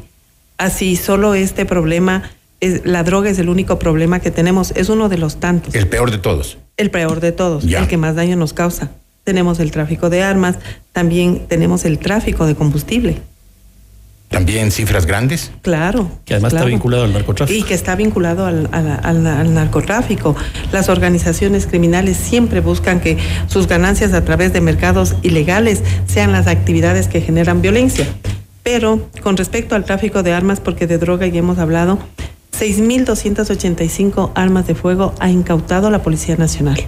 [0.58, 2.24] a si solo este problema,
[2.62, 5.76] es, la droga es el único problema que tenemos, es uno de los tantos.
[5.76, 6.58] El peor de todos.
[6.78, 8.92] El peor de todos, el que más daño nos causa.
[9.24, 10.58] Tenemos el tráfico de armas,
[10.94, 13.22] también tenemos el tráfico de combustible.
[14.32, 15.52] ¿También cifras grandes?
[15.62, 16.10] Claro.
[16.26, 17.60] Que además está vinculado al narcotráfico.
[17.60, 20.36] Y que está vinculado al, al, narcotráfico.
[20.72, 23.18] Las organizaciones criminales siempre buscan que
[23.48, 28.08] sus ganancias a través de mercados ilegales sean las actividades que generan violencia.
[28.64, 32.00] Pero con respecto al tráfico de armas, porque de droga ya hemos hablado,
[32.58, 36.88] 6.285 armas de fuego ha incautado la Policía Nacional.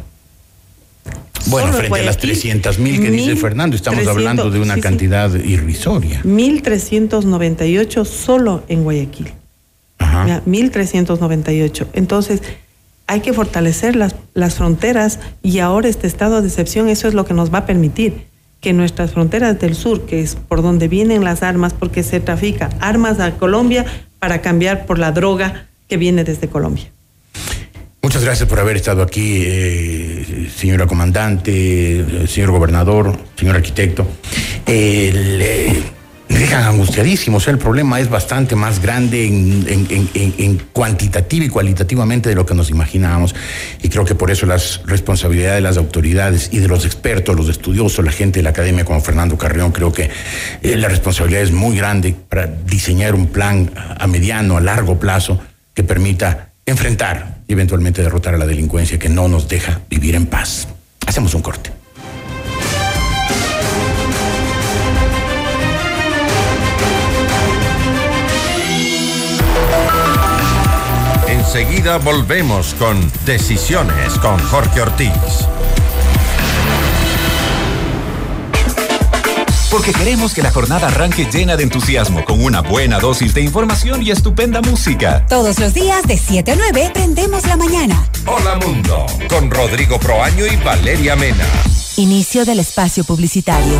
[1.47, 6.21] Bueno, frente a las 300 mil que dice Fernando, estamos hablando de una cantidad irrisoria.
[6.23, 9.31] 1.398 solo en Guayaquil.
[9.99, 10.41] Ajá.
[10.45, 11.87] 1.398.
[11.93, 12.41] Entonces,
[13.07, 17.25] hay que fortalecer las, las fronteras y ahora este estado de excepción, eso es lo
[17.25, 18.25] que nos va a permitir
[18.61, 22.69] que nuestras fronteras del sur, que es por donde vienen las armas, porque se trafica
[22.79, 23.85] armas a Colombia
[24.19, 26.92] para cambiar por la droga que viene desde Colombia.
[28.03, 31.51] Muchas gracias por haber estado aquí, eh, señora comandante,
[32.01, 34.05] eh, señor gobernador, señor arquitecto.
[34.67, 35.81] Eh,
[36.27, 37.47] me dejan angustiadísimos.
[37.47, 39.65] El problema es bastante más grande en,
[40.37, 43.33] en, cuantitativa y cualitativamente de lo que nos imaginábamos.
[43.81, 47.47] Y creo que por eso las responsabilidades de las autoridades y de los expertos, los
[47.47, 50.09] estudiosos, la gente de la academia como Fernando Carrión, creo que
[50.61, 55.39] la responsabilidad es muy grande para diseñar un plan a mediano, a largo plazo
[55.73, 60.25] que permita enfrentar y eventualmente derrotar a la delincuencia que no nos deja vivir en
[60.25, 60.67] paz.
[61.05, 61.71] Hacemos un corte.
[71.27, 75.47] Enseguida volvemos con Decisiones con Jorge Ortiz.
[79.73, 84.03] Porque queremos que la jornada arranque llena de entusiasmo, con una buena dosis de información
[84.03, 85.25] y estupenda música.
[85.27, 88.07] Todos los días de 7 a 9 prendemos la mañana.
[88.27, 91.47] Hola Mundo, con Rodrigo Proaño y Valeria Mena.
[91.97, 93.73] Inicio del espacio publicitario.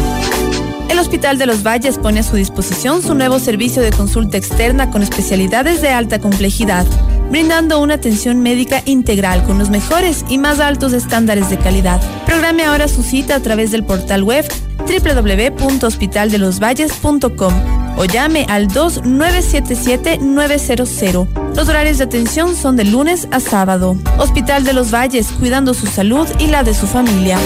[0.89, 4.89] El Hospital de los Valles pone a su disposición su nuevo servicio de consulta externa
[4.89, 6.87] con especialidades de alta complejidad,
[7.29, 12.01] brindando una atención médica integral con los mejores y más altos estándares de calidad.
[12.25, 14.43] Programe ahora su cita a través del portal web
[14.83, 21.55] www.hospitaldelosvalles.com o llame al 2977-900.
[21.55, 23.95] Los horarios de atención son de lunes a sábado.
[24.17, 27.37] Hospital de los Valles, cuidando su salud y la de su familia.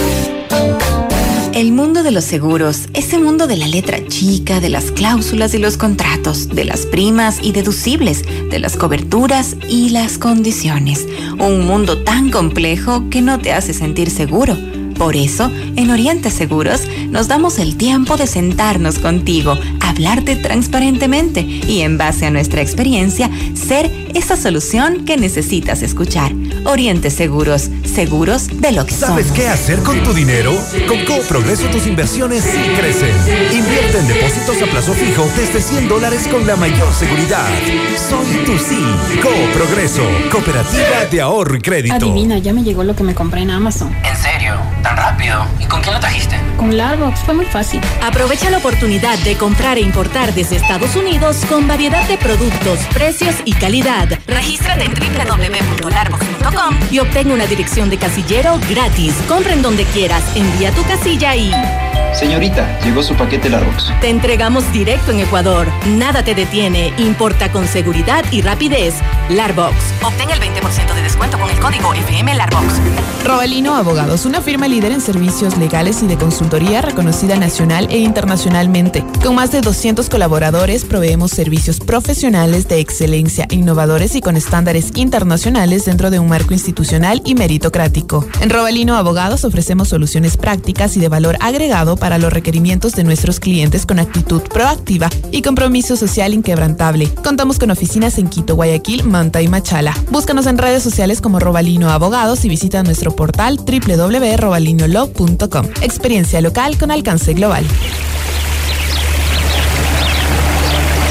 [1.53, 5.57] El mundo de los seguros, ese mundo de la letra chica, de las cláusulas y
[5.57, 11.07] los contratos, de las primas y deducibles, de las coberturas y las condiciones.
[11.39, 14.55] Un mundo tan complejo que no te hace sentir seguro.
[14.97, 21.81] Por eso, en Oriente Seguros nos damos el tiempo de sentarnos contigo, hablarte transparentemente y
[21.81, 26.33] en base a nuestra experiencia, ser esa solución que necesitas escuchar.
[26.65, 30.53] Oriente Seguros, seguros de lo que ¿Sabes qué hacer con tu dinero?
[30.87, 33.11] Con Progreso tus inversiones sí crecen.
[33.53, 37.47] Invierte en depósitos a plazo fijo desde 100 dólares con la mayor seguridad.
[38.09, 38.83] Soy tu sí.
[39.53, 41.95] Progreso, cooperativa de ahorro y crédito.
[41.95, 43.95] Adivina, ya me llegó lo que me compré en Amazon.
[44.03, 44.55] ¿En serio?
[44.87, 45.45] ¿Tan rápido?
[45.59, 46.39] ¿Y con quién lo trajiste?
[46.55, 47.81] Con Larbox, fue muy fácil.
[48.01, 53.35] Aprovecha la oportunidad de comprar e importar desde Estados Unidos con variedad de productos, precios
[53.43, 54.07] y calidad.
[54.27, 59.13] Regístrate en www.larbox.com y obtén una dirección de casillero gratis.
[59.27, 61.51] Compra en donde quieras, envía tu casilla y...
[62.17, 63.93] Señorita, llegó su paquete Larbox.
[64.01, 65.67] Te entregamos directo en Ecuador.
[65.85, 66.91] Nada te detiene.
[66.97, 68.95] Importa con seguridad y rapidez.
[69.29, 69.75] Larbox.
[70.03, 72.81] Obtén el 20% de descuento con el código FM Larbox.
[73.23, 79.05] Robalino Abogados, una firma líder en servicios legales y de consultoría reconocida nacional e internacionalmente.
[79.21, 85.85] Con más de 200 colaboradores proveemos servicios profesionales de excelencia, innovadores y con estándares internacionales
[85.85, 88.25] dentro de un marco institucional y meritocrático.
[88.39, 93.41] En Robalino Abogados ofrecemos soluciones prácticas y de valor agregado para los requerimientos de nuestros
[93.41, 97.09] clientes con actitud proactiva y compromiso social inquebrantable.
[97.23, 99.93] Contamos con oficinas en Quito, Guayaquil, Manta y Machala.
[100.09, 105.65] Búscanos en redes sociales como Robalino Abogados y visita nuestro portal www.robalinolog.com.
[105.81, 107.65] Experiencia local con alcance global.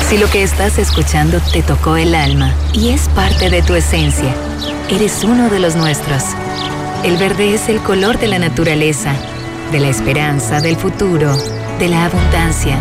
[0.09, 4.32] Si lo que estás escuchando te tocó el alma y es parte de tu esencia,
[4.88, 6.22] eres uno de los nuestros.
[7.03, 9.16] El verde es el color de la naturaleza,
[9.73, 11.37] de la esperanza, del futuro,
[11.79, 12.77] de la abundancia,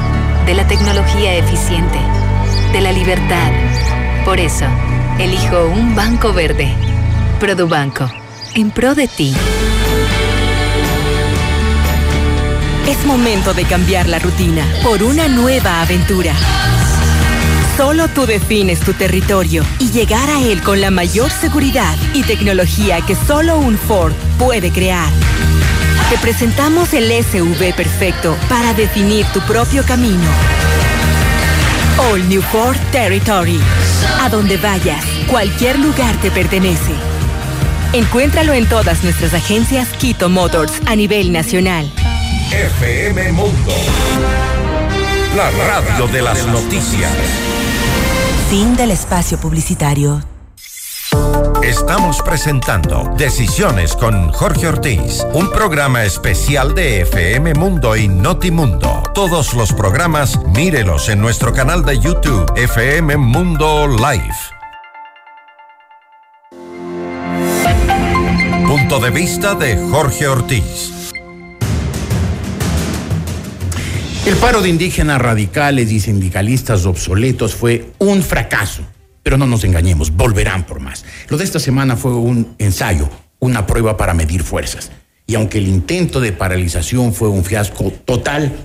[0.46, 2.00] de la tecnología eficiente,
[2.72, 3.52] de la libertad.
[4.24, 4.66] Por eso,
[5.20, 6.74] elijo un banco verde.
[7.40, 8.10] Produbanco,
[8.54, 9.36] en pro de ti.
[12.88, 16.34] Es momento de cambiar la rutina por una nueva aventura.
[17.78, 23.02] Solo tú defines tu territorio y llegar a él con la mayor seguridad y tecnología
[23.02, 25.10] que solo un Ford puede crear.
[26.10, 30.30] Te presentamos el SUV perfecto para definir tu propio camino.
[31.98, 33.60] All New Ford Territory.
[34.22, 36.92] A donde vayas, cualquier lugar te pertenece.
[37.94, 41.92] Encuéntralo en todas nuestras agencias Quito Motors a nivel nacional.
[42.52, 43.74] FM Mundo.
[45.36, 47.12] La radio de las noticias.
[48.50, 50.35] Fin del espacio publicitario.
[51.66, 59.02] Estamos presentando Decisiones con Jorge Ortiz, un programa especial de FM Mundo y Notimundo.
[59.16, 64.36] Todos los programas, mírelos en nuestro canal de YouTube, FM Mundo Live.
[68.68, 71.14] Punto de vista de Jorge Ortiz.
[74.28, 78.84] El paro de indígenas radicales y sindicalistas obsoletos fue un fracaso.
[79.26, 81.04] Pero no nos engañemos, volverán por más.
[81.30, 83.10] Lo de esta semana fue un ensayo,
[83.40, 84.92] una prueba para medir fuerzas.
[85.26, 88.56] Y aunque el intento de paralización fue un fiasco total,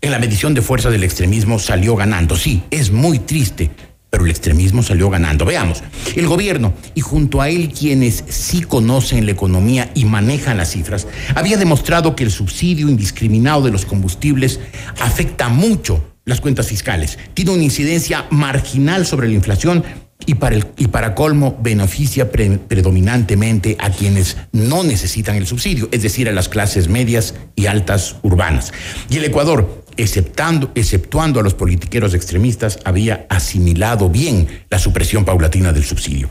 [0.00, 2.34] en la medición de fuerza del extremismo salió ganando.
[2.34, 3.70] Sí, es muy triste,
[4.08, 5.44] pero el extremismo salió ganando.
[5.44, 5.82] Veamos,
[6.14, 11.06] el gobierno y junto a él quienes sí conocen la economía y manejan las cifras,
[11.34, 14.60] había demostrado que el subsidio indiscriminado de los combustibles
[14.98, 19.84] afecta mucho las cuentas fiscales, tiene una incidencia marginal sobre la inflación
[20.24, 25.88] y para, el, y para colmo beneficia pre, predominantemente a quienes no necesitan el subsidio,
[25.92, 28.72] es decir, a las clases medias y altas urbanas.
[29.10, 35.72] Y el Ecuador, exceptando, exceptuando a los politiqueros extremistas, había asimilado bien la supresión paulatina
[35.72, 36.30] del subsidio.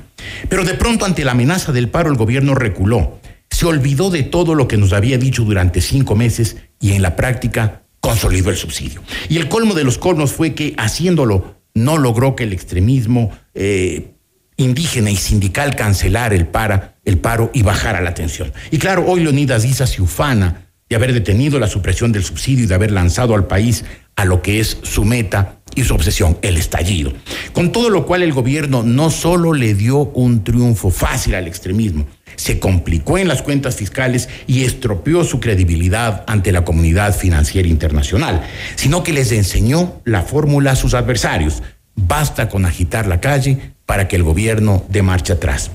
[0.50, 3.20] Pero de pronto, ante la amenaza del paro, el gobierno reculó,
[3.50, 7.16] se olvidó de todo lo que nos había dicho durante cinco meses y en la
[7.16, 9.02] práctica consolidó el subsidio.
[9.30, 14.15] Y el colmo de los colmos fue que haciéndolo no logró que el extremismo eh,
[14.57, 18.51] indígena y sindical cancelara el, para, el paro y bajara la tensión.
[18.71, 22.68] Y claro, hoy Leonidas Issa se ufana de haber detenido la supresión del subsidio y
[22.68, 23.84] de haber lanzado al país
[24.16, 27.12] a lo que es su meta y su obsesión, el estallido.
[27.54, 32.06] Con todo lo cual el gobierno no solo le dio un triunfo fácil al extremismo,
[32.36, 38.44] se complicó en las cuentas fiscales y estropeó su credibilidad ante la comunidad financiera internacional,
[38.76, 41.64] sino que les enseñó la fórmula a sus adversarios.
[41.96, 45.72] Basta con agitar la calle para que el gobierno dé marcha atrás.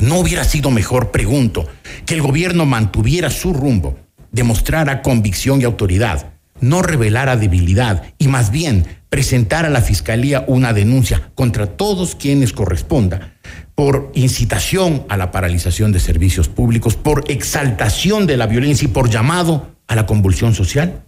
[0.00, 1.66] ¿No hubiera sido mejor, pregunto,
[2.06, 3.98] que el gobierno mantuviera su rumbo,
[4.30, 10.72] demostrara convicción y autoridad, no revelara debilidad y más bien presentara a la Fiscalía una
[10.72, 13.34] denuncia contra todos quienes corresponda
[13.74, 19.10] por incitación a la paralización de servicios públicos, por exaltación de la violencia y por
[19.10, 21.04] llamado a la convulsión social?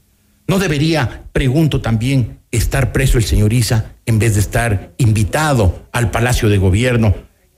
[0.47, 6.11] ¿No debería, pregunto también, estar preso el señor Isa en vez de estar invitado al
[6.11, 7.15] Palacio de Gobierno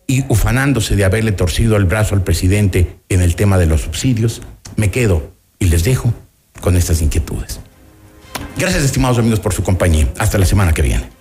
[0.06, 4.42] y ufanándose de haberle torcido el brazo al presidente en el tema de los subsidios?
[4.76, 6.12] Me quedo y les dejo
[6.60, 7.60] con estas inquietudes.
[8.56, 10.08] Gracias, estimados amigos, por su compañía.
[10.18, 11.16] Hasta la semana que viene.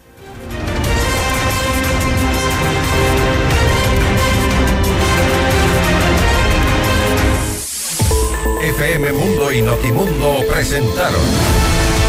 [8.61, 11.21] FM Mundo y Notimundo presentaron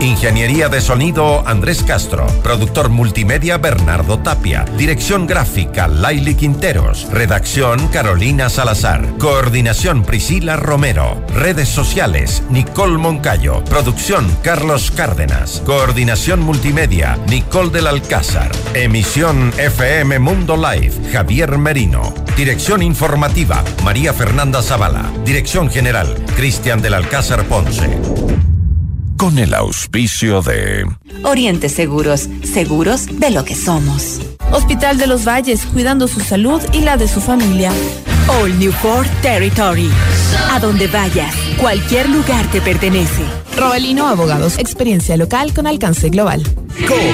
[0.00, 2.26] Ingeniería de sonido Andrés Castro.
[2.42, 4.64] Productor multimedia Bernardo Tapia.
[4.78, 7.06] Dirección gráfica Laili Quinteros.
[7.12, 9.06] Redacción Carolina Salazar.
[9.18, 11.22] Coordinación Priscila Romero.
[11.34, 13.62] Redes sociales Nicole Moncayo.
[13.64, 15.62] Producción Carlos Cárdenas.
[15.66, 18.50] Coordinación multimedia Nicole del Alcázar.
[18.72, 22.14] Emisión FM Mundo Live Javier Merino.
[22.38, 25.12] Dirección informativa María Fernanda Zavala.
[25.26, 28.49] Dirección general Cristian del Alcázar Ponce
[29.20, 30.86] con el auspicio de
[31.24, 34.18] Oriente Seguros, seguros de lo que somos.
[34.50, 37.70] Hospital de los Valles, cuidando su salud y la de su familia.
[38.28, 39.90] All New Ford Territory.
[40.50, 43.22] A donde vayas, cualquier lugar te pertenece.
[43.58, 46.42] Robalino Abogados, experiencia local con alcance global.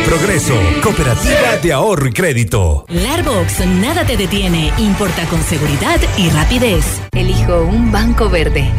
[0.05, 0.55] Progreso,
[0.85, 2.87] Cooperativa de Ahorro y Crédito.
[2.89, 4.73] Larbox, nada te detiene.
[4.79, 6.85] Importa con seguridad y rapidez.
[7.11, 8.71] Elijo un banco verde.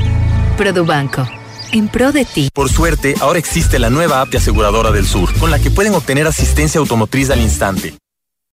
[0.56, 1.28] Produbanco.
[1.72, 2.50] En pro de ti.
[2.54, 5.94] Por suerte, ahora existe la nueva app de Aseguradora del Sur, con la que pueden
[5.94, 7.96] obtener asistencia automotriz al instante.